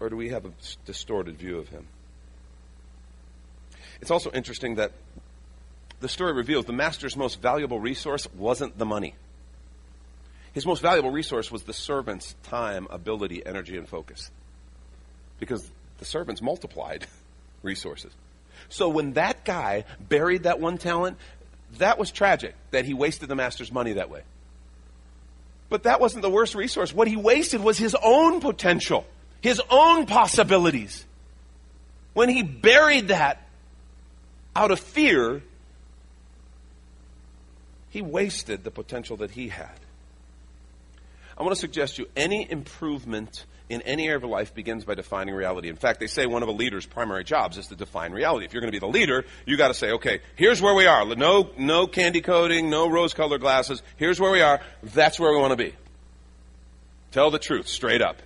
Or 0.02 0.10
do 0.10 0.16
we 0.16 0.30
have 0.30 0.44
a 0.44 0.50
distorted 0.84 1.38
view 1.38 1.58
of 1.58 1.68
him? 1.68 1.86
It's 4.00 4.10
also 4.10 4.32
interesting 4.32 4.74
that 4.74 4.90
the 6.00 6.08
story 6.08 6.32
reveals 6.32 6.64
the 6.64 6.72
master's 6.72 7.16
most 7.16 7.40
valuable 7.40 7.78
resource 7.78 8.26
wasn't 8.36 8.76
the 8.76 8.84
money. 8.84 9.14
His 10.54 10.66
most 10.66 10.82
valuable 10.82 11.12
resource 11.12 11.52
was 11.52 11.62
the 11.62 11.72
servant's 11.72 12.34
time, 12.42 12.88
ability, 12.90 13.46
energy, 13.46 13.76
and 13.76 13.88
focus. 13.88 14.32
Because 15.38 15.70
the 15.98 16.04
servants 16.04 16.42
multiplied 16.42 17.06
resources. 17.62 18.12
So 18.68 18.88
when 18.88 19.12
that 19.12 19.44
guy 19.44 19.84
buried 20.00 20.42
that 20.42 20.58
one 20.58 20.78
talent, 20.78 21.16
that 21.78 21.96
was 21.96 22.10
tragic 22.10 22.56
that 22.72 22.86
he 22.86 22.92
wasted 22.92 23.28
the 23.28 23.36
master's 23.36 23.70
money 23.70 23.92
that 23.92 24.10
way. 24.10 24.22
But 25.68 25.84
that 25.84 26.00
wasn't 26.00 26.22
the 26.22 26.30
worst 26.30 26.56
resource. 26.56 26.92
What 26.92 27.06
he 27.06 27.14
wasted 27.14 27.60
was 27.60 27.78
his 27.78 27.96
own 28.02 28.40
potential, 28.40 29.06
his 29.42 29.60
own 29.68 30.06
possibilities. 30.06 31.04
When 32.14 32.30
he 32.30 32.42
buried 32.42 33.08
that 33.08 33.46
out 34.56 34.70
of 34.70 34.80
fear, 34.80 35.42
he 37.90 38.00
wasted 38.00 38.64
the 38.64 38.70
potential 38.70 39.18
that 39.18 39.32
he 39.32 39.48
had. 39.48 39.78
I 41.36 41.42
want 41.42 41.54
to 41.54 41.60
suggest 41.60 41.96
to 41.96 42.02
you 42.02 42.08
any 42.16 42.50
improvement 42.50 43.44
in 43.68 43.80
any 43.82 44.06
area 44.06 44.18
of 44.18 44.24
life 44.24 44.54
begins 44.54 44.84
by 44.84 44.94
defining 44.94 45.34
reality. 45.34 45.68
In 45.68 45.76
fact, 45.76 45.98
they 45.98 46.06
say 46.06 46.26
one 46.26 46.42
of 46.42 46.48
a 46.48 46.52
leader's 46.52 46.84
primary 46.84 47.24
jobs 47.24 47.56
is 47.56 47.68
to 47.68 47.74
define 47.74 48.12
reality. 48.12 48.44
If 48.44 48.52
you're 48.52 48.60
going 48.60 48.72
to 48.72 48.78
be 48.78 48.86
the 48.86 48.92
leader, 48.92 49.24
you 49.46 49.56
got 49.56 49.68
to 49.68 49.74
say, 49.74 49.92
okay, 49.92 50.20
here's 50.36 50.60
where 50.60 50.74
we 50.74 50.86
are. 50.86 51.04
No, 51.16 51.50
no 51.56 51.86
candy 51.86 52.20
coating, 52.20 52.68
no 52.68 52.88
rose-colored 52.90 53.40
glasses. 53.40 53.82
Here's 53.96 54.20
where 54.20 54.30
we 54.30 54.42
are. 54.42 54.60
That's 54.82 55.18
where 55.18 55.32
we 55.32 55.38
want 55.38 55.52
to 55.52 55.56
be. 55.56 55.74
Tell 57.12 57.30
the 57.30 57.38
truth 57.38 57.66
straight 57.66 58.02
up. 58.02 58.22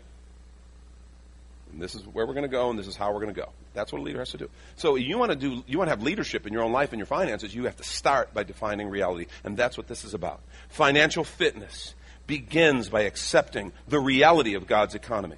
This 1.81 1.95
is 1.95 2.03
where 2.07 2.27
we're 2.27 2.35
going 2.35 2.45
to 2.45 2.49
go, 2.49 2.71
and 2.71 2.79
this 2.79 2.87
is 2.87 2.97
how 2.97 3.13
we're 3.13 3.21
going 3.21 3.35
to 3.35 3.41
go. 3.41 3.51
That's 3.75 3.93
what 3.93 4.01
a 4.01 4.03
leader 4.03 4.19
has 4.19 4.31
to 4.31 4.39
do. 4.39 4.49
So 4.77 4.97
you 4.97 5.19
want 5.19 5.33
to 5.33 5.37
do, 5.37 5.63
you 5.67 5.79
want 5.79 5.89
to 5.89 5.91
have 5.91 6.03
leadership 6.03 6.47
in 6.47 6.53
your 6.53 6.63
own 6.63 6.73
life 6.73 6.93
and 6.93 6.99
your 6.99 7.07
finances. 7.07 7.55
You 7.55 7.65
have 7.65 7.77
to 7.77 7.85
start 7.85 8.33
by 8.33 8.45
defining 8.45 8.89
reality, 8.89 9.27
and 9.45 9.57
that's 9.57 9.77
what 9.77 9.87
this 9.89 10.05
is 10.05 10.15
about. 10.15 10.41
Financial 10.69 11.25
fitness 11.25 11.95
begins 12.27 12.89
by 12.89 13.03
accepting 13.03 13.73
the 13.89 14.01
reality 14.01 14.55
of 14.55 14.67
God's 14.67 14.95
economy. 14.95 15.37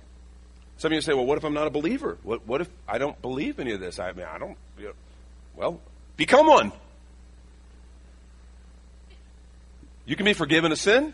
Some 0.79 0.93
of 0.93 0.95
you 0.95 1.01
say, 1.01 1.13
"Well, 1.13 1.27
what 1.27 1.39
if 1.39 1.45
I'm 1.45 1.55
not 1.55 1.67
a 1.67 1.71
believer? 1.71 2.19
What, 2.23 2.47
what 2.47 2.61
if 2.61 2.69
I 2.87 2.99
don't 2.99 3.21
believe 3.21 3.59
any 3.59 3.73
of 3.73 3.81
this? 3.81 3.99
I 3.99 4.13
mean, 4.13 4.27
I 4.27 4.39
don't." 4.39 4.57
You 4.79 4.87
know, 4.87 4.93
well, 5.57 5.81
become 6.17 6.47
one. 6.47 6.73
You 10.07 10.17
can 10.17 10.25
be 10.25 10.33
forgiven 10.33 10.73
of 10.73 10.79
sin. 10.79 11.13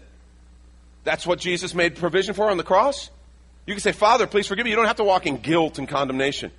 That's 1.02 1.26
what 1.26 1.38
Jesus 1.38 1.74
made 1.74 1.96
provision 1.96 2.34
for 2.34 2.50
on 2.50 2.56
the 2.58 2.62
cross. 2.62 3.10
You 3.66 3.74
can 3.74 3.80
say, 3.80 3.92
Father, 3.92 4.26
please 4.26 4.46
forgive 4.46 4.64
me. 4.64 4.70
You 4.70 4.76
don't 4.76 4.86
have 4.86 4.96
to 4.96 5.04
walk 5.04 5.26
in 5.26 5.38
guilt 5.38 5.78
and 5.78 5.88
condemnation. 5.88 6.50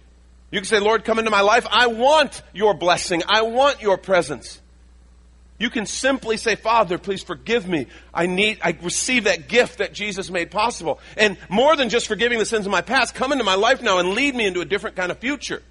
You 0.52 0.60
can 0.60 0.66
say, 0.66 0.80
Lord, 0.80 1.04
come 1.04 1.20
into 1.20 1.32
my 1.32 1.42
life. 1.42 1.68
I 1.70 1.88
want 1.88 2.42
your 2.54 2.74
blessing. 2.74 3.24
I 3.28 3.44
want 3.44 3.82
your 3.82 3.98
presence. 3.98 4.62
You 5.58 5.70
can 5.70 5.86
simply 5.86 6.38
say, 6.38 6.56
Father, 6.56 6.98
please 6.98 7.24
forgive 7.24 7.68
me. 7.68 7.88
I 8.14 8.26
need, 8.26 8.60
I 8.62 8.78
receive 8.82 9.24
that 9.24 9.48
gift 9.48 9.78
that 9.78 9.94
Jesus 9.94 10.30
made 10.30 10.52
possible. 10.52 11.00
And 11.16 11.38
more 11.48 11.76
than 11.76 11.90
just 11.90 12.08
forgiving 12.08 12.40
the 12.40 12.46
sins 12.46 12.66
of 12.66 12.72
my 12.72 12.82
past, 12.82 13.16
come 13.16 13.32
into 13.32 13.44
my 13.44 13.56
life 13.56 13.82
now 13.82 14.00
and 14.00 14.10
lead 14.10 14.36
me 14.36 14.46
into 14.46 14.62
a 14.62 14.66
different 14.66 14.96
kind 14.96 15.12
of 15.12 15.20
future. 15.20 15.62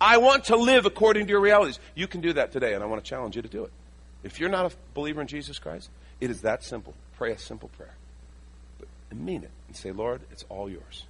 I 0.00 0.18
want 0.18 0.44
to 0.44 0.56
live 0.56 0.86
according 0.86 1.26
to 1.26 1.30
your 1.30 1.40
realities. 1.40 1.80
You 1.94 2.06
can 2.06 2.20
do 2.20 2.34
that 2.34 2.52
today, 2.52 2.74
and 2.74 2.82
I 2.82 2.86
want 2.86 3.02
to 3.02 3.08
challenge 3.08 3.36
you 3.36 3.42
to 3.42 3.48
do 3.48 3.64
it. 3.64 3.72
If 4.22 4.38
you're 4.38 4.50
not 4.50 4.72
a 4.72 4.76
believer 4.94 5.20
in 5.20 5.26
Jesus 5.26 5.58
Christ, 5.58 5.90
it 6.20 6.30
is 6.30 6.42
that 6.42 6.62
simple. 6.62 6.94
Pray 7.16 7.32
a 7.32 7.38
simple 7.38 7.70
prayer. 7.76 7.94
But 8.78 9.18
mean 9.18 9.42
it 9.42 9.50
and 9.74 9.80
say, 9.80 9.90
Lord, 9.90 10.20
it's 10.30 10.44
all 10.48 10.70
yours. 10.70 11.04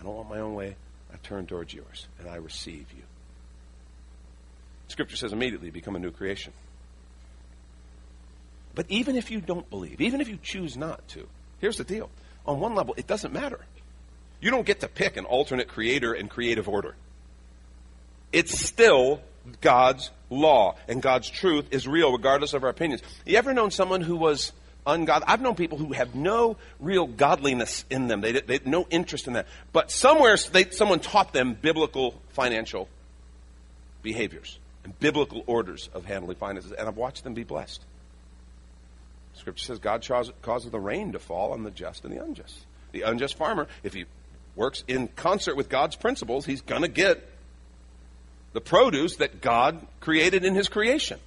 I 0.00 0.02
don't 0.02 0.16
want 0.16 0.30
my 0.30 0.40
own 0.40 0.54
way. 0.54 0.74
I 1.12 1.16
turn 1.18 1.46
towards 1.46 1.74
yours 1.74 2.08
and 2.18 2.28
I 2.28 2.36
receive 2.36 2.86
you. 2.96 3.02
Scripture 4.88 5.16
says 5.16 5.34
immediately 5.34 5.70
become 5.70 5.94
a 5.94 5.98
new 5.98 6.10
creation. 6.10 6.54
But 8.74 8.86
even 8.88 9.16
if 9.16 9.30
you 9.30 9.40
don't 9.40 9.68
believe, 9.68 10.00
even 10.00 10.22
if 10.22 10.28
you 10.28 10.38
choose 10.42 10.78
not 10.78 11.06
to, 11.08 11.28
here's 11.60 11.76
the 11.76 11.84
deal. 11.84 12.08
On 12.46 12.58
one 12.58 12.74
level, 12.74 12.94
it 12.96 13.06
doesn't 13.06 13.32
matter. 13.32 13.60
You 14.40 14.50
don't 14.50 14.66
get 14.66 14.80
to 14.80 14.88
pick 14.88 15.18
an 15.18 15.26
alternate 15.26 15.68
creator 15.68 16.14
and 16.14 16.30
creative 16.30 16.68
order. 16.68 16.96
It's 18.32 18.58
still 18.58 19.20
God's 19.60 20.10
law, 20.30 20.76
and 20.88 21.02
God's 21.02 21.28
truth 21.28 21.66
is 21.70 21.86
real 21.86 22.10
regardless 22.12 22.54
of 22.54 22.64
our 22.64 22.70
opinions. 22.70 23.02
You 23.26 23.36
ever 23.36 23.52
known 23.52 23.70
someone 23.70 24.00
who 24.00 24.16
was 24.16 24.52
ungodly. 24.86 25.26
I've 25.28 25.40
known 25.40 25.54
people 25.54 25.78
who 25.78 25.92
have 25.92 26.14
no 26.14 26.56
real 26.80 27.06
godliness 27.06 27.84
in 27.90 28.08
them. 28.08 28.20
They, 28.20 28.32
they 28.32 28.60
no 28.64 28.86
interest 28.90 29.26
in 29.26 29.34
that. 29.34 29.46
But 29.72 29.90
somewhere 29.90 30.36
they, 30.52 30.70
someone 30.70 31.00
taught 31.00 31.32
them 31.32 31.56
biblical 31.60 32.14
financial 32.30 32.88
behaviors 34.02 34.58
and 34.84 34.98
biblical 35.00 35.42
orders 35.46 35.88
of 35.94 36.04
handling 36.04 36.36
finances, 36.36 36.72
and 36.72 36.86
I've 36.86 36.96
watched 36.96 37.24
them 37.24 37.34
be 37.34 37.44
blessed. 37.44 37.82
Scripture 39.34 39.64
says 39.64 39.78
God 39.78 40.06
causes 40.42 40.70
the 40.70 40.80
rain 40.80 41.12
to 41.12 41.18
fall 41.18 41.52
on 41.52 41.64
the 41.64 41.70
just 41.70 42.04
and 42.04 42.12
the 42.12 42.22
unjust. 42.22 42.58
The 42.92 43.02
unjust 43.02 43.36
farmer, 43.36 43.66
if 43.82 43.94
he 43.94 44.04
works 44.54 44.84
in 44.86 45.08
concert 45.08 45.56
with 45.56 45.68
God's 45.68 45.96
principles, 45.96 46.46
he's 46.46 46.60
going 46.60 46.82
to 46.82 46.88
get 46.88 47.28
the 48.52 48.60
produce 48.60 49.16
that 49.16 49.40
God 49.40 49.84
created 50.00 50.44
in 50.44 50.54
his 50.54 50.68
creation. 50.68 51.18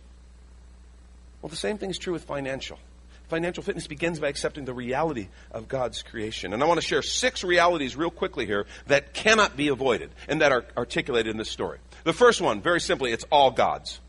Well, 1.42 1.50
the 1.50 1.58
same 1.58 1.78
thing 1.78 1.90
is 1.90 1.98
true 1.98 2.14
with 2.14 2.24
financial. 2.24 2.80
Financial 3.28 3.62
fitness 3.62 3.88
begins 3.88 4.20
by 4.20 4.30
accepting 4.30 4.64
the 4.64 4.74
reality 4.74 5.28
of 5.52 5.68
God's 5.68 6.02
creation. 6.02 6.54
And 6.54 6.64
I 6.64 6.66
want 6.66 6.80
to 6.80 6.86
share 6.86 7.02
six 7.02 7.44
realities 7.44 7.96
real 7.96 8.10
quickly 8.10 8.46
here 8.46 8.66
that 8.88 9.14
cannot 9.14 9.58
be 9.58 9.68
avoided 9.68 10.12
and 10.30 10.40
that 10.42 10.54
are 10.54 10.66
articulated 10.78 11.32
in 11.32 11.38
this 11.38 11.52
story. 11.52 11.80
The 12.06 12.14
first 12.14 12.40
one, 12.40 12.62
very 12.62 12.80
simply, 12.80 13.12
it's 13.12 13.26
all 13.30 13.52
God's. 13.52 14.00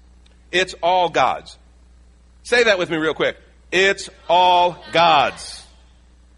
It's 0.52 0.74
all 0.82 1.08
God's. 1.08 1.58
Say 2.44 2.64
that 2.64 2.78
with 2.78 2.90
me 2.90 2.96
real 2.96 3.14
quick. 3.14 3.36
It's 3.72 4.08
all 4.28 4.82
God's. 4.92 5.66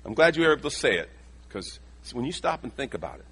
I'm 0.07 0.15
glad 0.15 0.37
you 0.37 0.45
were 0.45 0.53
able 0.53 0.71
to 0.71 0.75
say 0.75 0.97
it 0.97 1.11
because 1.47 1.79
when 2.15 2.25
you 2.25 2.33
stop 2.33 2.65
and 2.65 2.75
think 2.75 2.95
about 2.95 3.19
it, 3.19 3.27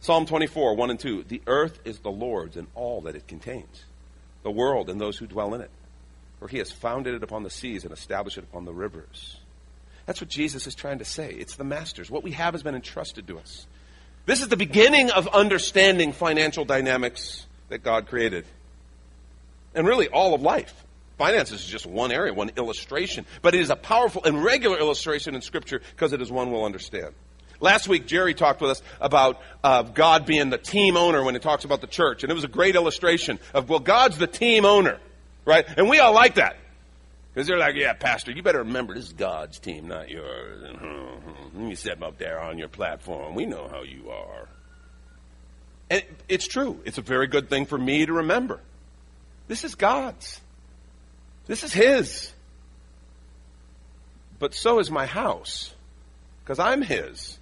Psalm 0.00 0.26
24, 0.26 0.76
1 0.76 0.90
and 0.90 1.00
2, 1.00 1.24
the 1.28 1.40
earth 1.46 1.78
is 1.86 2.00
the 2.00 2.10
Lord's 2.10 2.58
and 2.58 2.66
all 2.74 3.00
that 3.02 3.16
it 3.16 3.26
contains, 3.26 3.84
the 4.42 4.50
world 4.50 4.90
and 4.90 5.00
those 5.00 5.16
who 5.16 5.26
dwell 5.26 5.54
in 5.54 5.62
it 5.62 5.70
for 6.40 6.48
he 6.48 6.58
has 6.58 6.72
founded 6.72 7.14
it 7.14 7.22
upon 7.22 7.44
the 7.44 7.50
seas 7.50 7.84
and 7.84 7.92
established 7.92 8.38
it 8.38 8.44
upon 8.44 8.64
the 8.64 8.72
rivers. 8.72 9.36
That's 10.06 10.20
what 10.20 10.30
Jesus 10.30 10.66
is 10.66 10.74
trying 10.74 10.98
to 10.98 11.04
say. 11.04 11.30
It's 11.34 11.54
the 11.54 11.64
masters. 11.64 12.10
What 12.10 12.24
we 12.24 12.32
have 12.32 12.54
has 12.54 12.62
been 12.62 12.74
entrusted 12.74 13.28
to 13.28 13.38
us. 13.38 13.66
This 14.26 14.40
is 14.40 14.48
the 14.48 14.56
beginning 14.56 15.10
of 15.10 15.28
understanding 15.28 16.12
financial 16.12 16.64
dynamics 16.64 17.46
that 17.68 17.84
God 17.84 18.08
created. 18.08 18.44
And 19.74 19.86
really, 19.86 20.08
all 20.08 20.34
of 20.34 20.42
life. 20.42 20.84
Finances 21.18 21.60
is 21.60 21.66
just 21.66 21.86
one 21.86 22.10
area, 22.10 22.32
one 22.32 22.50
illustration. 22.56 23.26
But 23.42 23.54
it 23.54 23.60
is 23.60 23.70
a 23.70 23.76
powerful 23.76 24.24
and 24.24 24.42
regular 24.42 24.78
illustration 24.78 25.34
in 25.34 25.42
Scripture 25.42 25.82
because 25.94 26.14
it 26.14 26.22
is 26.22 26.30
one 26.30 26.50
we'll 26.50 26.64
understand. 26.64 27.14
Last 27.60 27.86
week, 27.86 28.06
Jerry 28.06 28.32
talked 28.32 28.62
with 28.62 28.70
us 28.70 28.82
about 29.00 29.42
uh, 29.62 29.82
God 29.82 30.24
being 30.24 30.48
the 30.48 30.58
team 30.58 30.96
owner 30.96 31.22
when 31.22 31.34
he 31.34 31.40
talks 31.40 31.66
about 31.66 31.82
the 31.82 31.86
church. 31.86 32.22
And 32.24 32.30
it 32.30 32.34
was 32.34 32.44
a 32.44 32.48
great 32.48 32.74
illustration 32.74 33.38
of, 33.52 33.68
well, 33.68 33.80
God's 33.80 34.16
the 34.16 34.26
team 34.26 34.64
owner 34.64 34.98
right? 35.44 35.64
And 35.76 35.88
we 35.88 35.98
all 35.98 36.14
like 36.14 36.34
that. 36.34 36.56
Because 37.32 37.46
they're 37.46 37.58
like, 37.58 37.76
yeah, 37.76 37.92
Pastor, 37.92 38.32
you 38.32 38.42
better 38.42 38.60
remember 38.60 38.94
this 38.94 39.06
is 39.06 39.12
God's 39.12 39.58
team, 39.58 39.88
not 39.88 40.08
yours. 40.08 40.76
You 41.56 41.76
them 41.76 42.02
up 42.02 42.16
there 42.16 42.40
on 42.40 42.58
your 42.58 42.68
platform. 42.68 43.34
We 43.34 43.44
know 43.44 43.68
how 43.68 43.82
you 43.82 44.10
are. 44.10 44.48
And 45.90 46.02
it's 46.28 46.46
true. 46.46 46.80
It's 46.84 46.96
a 46.96 47.02
very 47.02 47.26
good 47.26 47.50
thing 47.50 47.66
for 47.66 47.76
me 47.76 48.06
to 48.06 48.12
remember. 48.14 48.60
This 49.48 49.64
is 49.64 49.74
God's. 49.74 50.40
This 51.46 51.64
is 51.64 51.72
His. 51.72 52.32
But 54.38 54.54
so 54.54 54.78
is 54.78 54.90
my 54.90 55.06
house. 55.06 55.74
Because 56.42 56.60
I'm 56.60 56.82
His. 56.82 57.38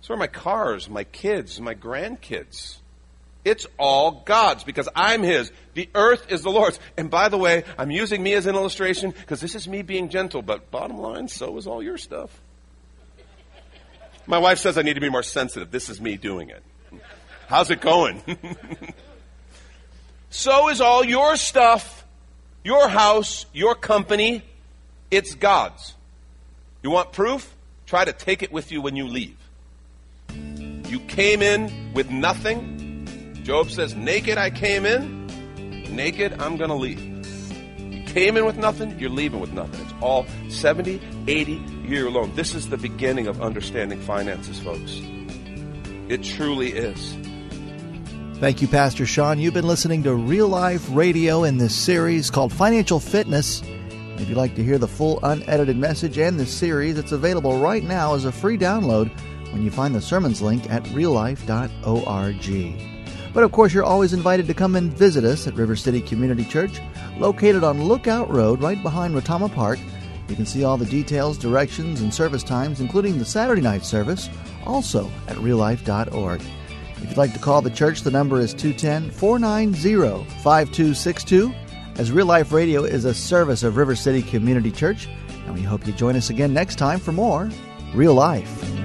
So 0.00 0.14
are 0.14 0.16
my 0.16 0.26
cars, 0.26 0.88
my 0.88 1.04
kids, 1.04 1.60
my 1.60 1.74
grandkids. 1.74 2.78
It's 3.48 3.66
all 3.78 4.22
God's 4.26 4.62
because 4.62 4.90
I'm 4.94 5.22
His. 5.22 5.50
The 5.72 5.88
earth 5.94 6.30
is 6.30 6.42
the 6.42 6.50
Lord's. 6.50 6.78
And 6.98 7.08
by 7.08 7.30
the 7.30 7.38
way, 7.38 7.64
I'm 7.78 7.90
using 7.90 8.22
me 8.22 8.34
as 8.34 8.44
an 8.44 8.54
illustration 8.54 9.10
because 9.10 9.40
this 9.40 9.54
is 9.54 9.66
me 9.66 9.80
being 9.80 10.10
gentle, 10.10 10.42
but 10.42 10.70
bottom 10.70 10.98
line, 10.98 11.28
so 11.28 11.56
is 11.56 11.66
all 11.66 11.82
your 11.82 11.96
stuff. 11.96 12.30
My 14.26 14.36
wife 14.36 14.58
says 14.58 14.76
I 14.76 14.82
need 14.82 14.94
to 14.94 15.00
be 15.00 15.08
more 15.08 15.22
sensitive. 15.22 15.70
This 15.70 15.88
is 15.88 15.98
me 15.98 16.18
doing 16.18 16.50
it. 16.50 16.62
How's 17.46 17.70
it 17.70 17.80
going? 17.80 18.22
so 20.28 20.68
is 20.68 20.82
all 20.82 21.02
your 21.02 21.36
stuff. 21.36 22.04
your 22.62 22.86
house, 22.86 23.46
your 23.54 23.74
company, 23.74 24.42
it's 25.10 25.34
God's. 25.34 25.94
You 26.82 26.90
want 26.90 27.12
proof? 27.12 27.50
Try 27.86 28.04
to 28.04 28.12
take 28.12 28.42
it 28.42 28.52
with 28.52 28.70
you 28.70 28.82
when 28.82 28.94
you 28.94 29.06
leave. 29.06 29.38
You 30.34 31.00
came 31.00 31.40
in 31.40 31.94
with 31.94 32.10
nothing. 32.10 32.77
Job 33.48 33.70
says, 33.70 33.94
Naked 33.94 34.36
I 34.36 34.50
came 34.50 34.84
in, 34.84 35.26
naked 35.96 36.38
I'm 36.38 36.58
going 36.58 36.68
to 36.68 36.76
leave. 36.76 37.00
You 37.80 38.04
came 38.04 38.36
in 38.36 38.44
with 38.44 38.58
nothing, 38.58 38.98
you're 38.98 39.08
leaving 39.08 39.40
with 39.40 39.54
nothing. 39.54 39.80
It's 39.80 39.94
all 40.02 40.26
70, 40.50 41.00
80 41.26 41.52
year 41.86 42.10
loan. 42.10 42.34
This 42.34 42.54
is 42.54 42.68
the 42.68 42.76
beginning 42.76 43.26
of 43.26 43.40
understanding 43.40 44.02
finances, 44.02 44.60
folks. 44.60 45.00
It 46.10 46.22
truly 46.22 46.72
is. 46.72 47.16
Thank 48.34 48.60
you, 48.60 48.68
Pastor 48.68 49.06
Sean. 49.06 49.38
You've 49.38 49.54
been 49.54 49.66
listening 49.66 50.02
to 50.02 50.14
Real 50.14 50.48
Life 50.48 50.86
Radio 50.90 51.44
in 51.44 51.56
this 51.56 51.74
series 51.74 52.30
called 52.30 52.52
Financial 52.52 53.00
Fitness. 53.00 53.62
If 54.18 54.28
you'd 54.28 54.36
like 54.36 54.56
to 54.56 54.62
hear 54.62 54.76
the 54.76 54.86
full 54.86 55.20
unedited 55.22 55.78
message 55.78 56.18
and 56.18 56.38
this 56.38 56.54
series, 56.54 56.98
it's 56.98 57.12
available 57.12 57.60
right 57.60 57.82
now 57.82 58.14
as 58.14 58.26
a 58.26 58.30
free 58.30 58.58
download 58.58 59.10
when 59.54 59.62
you 59.62 59.70
find 59.70 59.94
the 59.94 60.02
sermons 60.02 60.42
link 60.42 60.70
at 60.70 60.84
reallife.org. 60.84 62.97
But 63.38 63.44
of 63.44 63.52
course, 63.52 63.72
you're 63.72 63.84
always 63.84 64.14
invited 64.14 64.48
to 64.48 64.52
come 64.52 64.74
and 64.74 64.92
visit 64.92 65.22
us 65.22 65.46
at 65.46 65.54
River 65.54 65.76
City 65.76 66.00
Community 66.00 66.44
Church, 66.44 66.80
located 67.18 67.62
on 67.62 67.84
Lookout 67.84 68.28
Road 68.28 68.60
right 68.60 68.82
behind 68.82 69.14
Retama 69.14 69.48
Park. 69.54 69.78
You 70.28 70.34
can 70.34 70.44
see 70.44 70.64
all 70.64 70.76
the 70.76 70.84
details, 70.84 71.38
directions, 71.38 72.00
and 72.00 72.12
service 72.12 72.42
times, 72.42 72.80
including 72.80 73.16
the 73.16 73.24
Saturday 73.24 73.62
night 73.62 73.84
service, 73.84 74.28
also 74.66 75.08
at 75.28 75.36
reallife.org. 75.36 76.42
If 76.96 77.08
you'd 77.10 77.16
like 77.16 77.32
to 77.32 77.38
call 77.38 77.62
the 77.62 77.70
church, 77.70 78.00
the 78.00 78.10
number 78.10 78.40
is 78.40 78.52
210 78.54 79.12
490 79.12 80.24
5262. 80.42 81.54
As 81.96 82.10
Real 82.10 82.26
Life 82.26 82.50
Radio 82.50 82.82
is 82.82 83.04
a 83.04 83.14
service 83.14 83.62
of 83.62 83.76
River 83.76 83.94
City 83.94 84.20
Community 84.20 84.72
Church, 84.72 85.06
and 85.46 85.54
we 85.54 85.62
hope 85.62 85.86
you 85.86 85.92
join 85.92 86.16
us 86.16 86.28
again 86.28 86.52
next 86.52 86.74
time 86.74 86.98
for 86.98 87.12
more 87.12 87.48
Real 87.94 88.14
Life. 88.14 88.77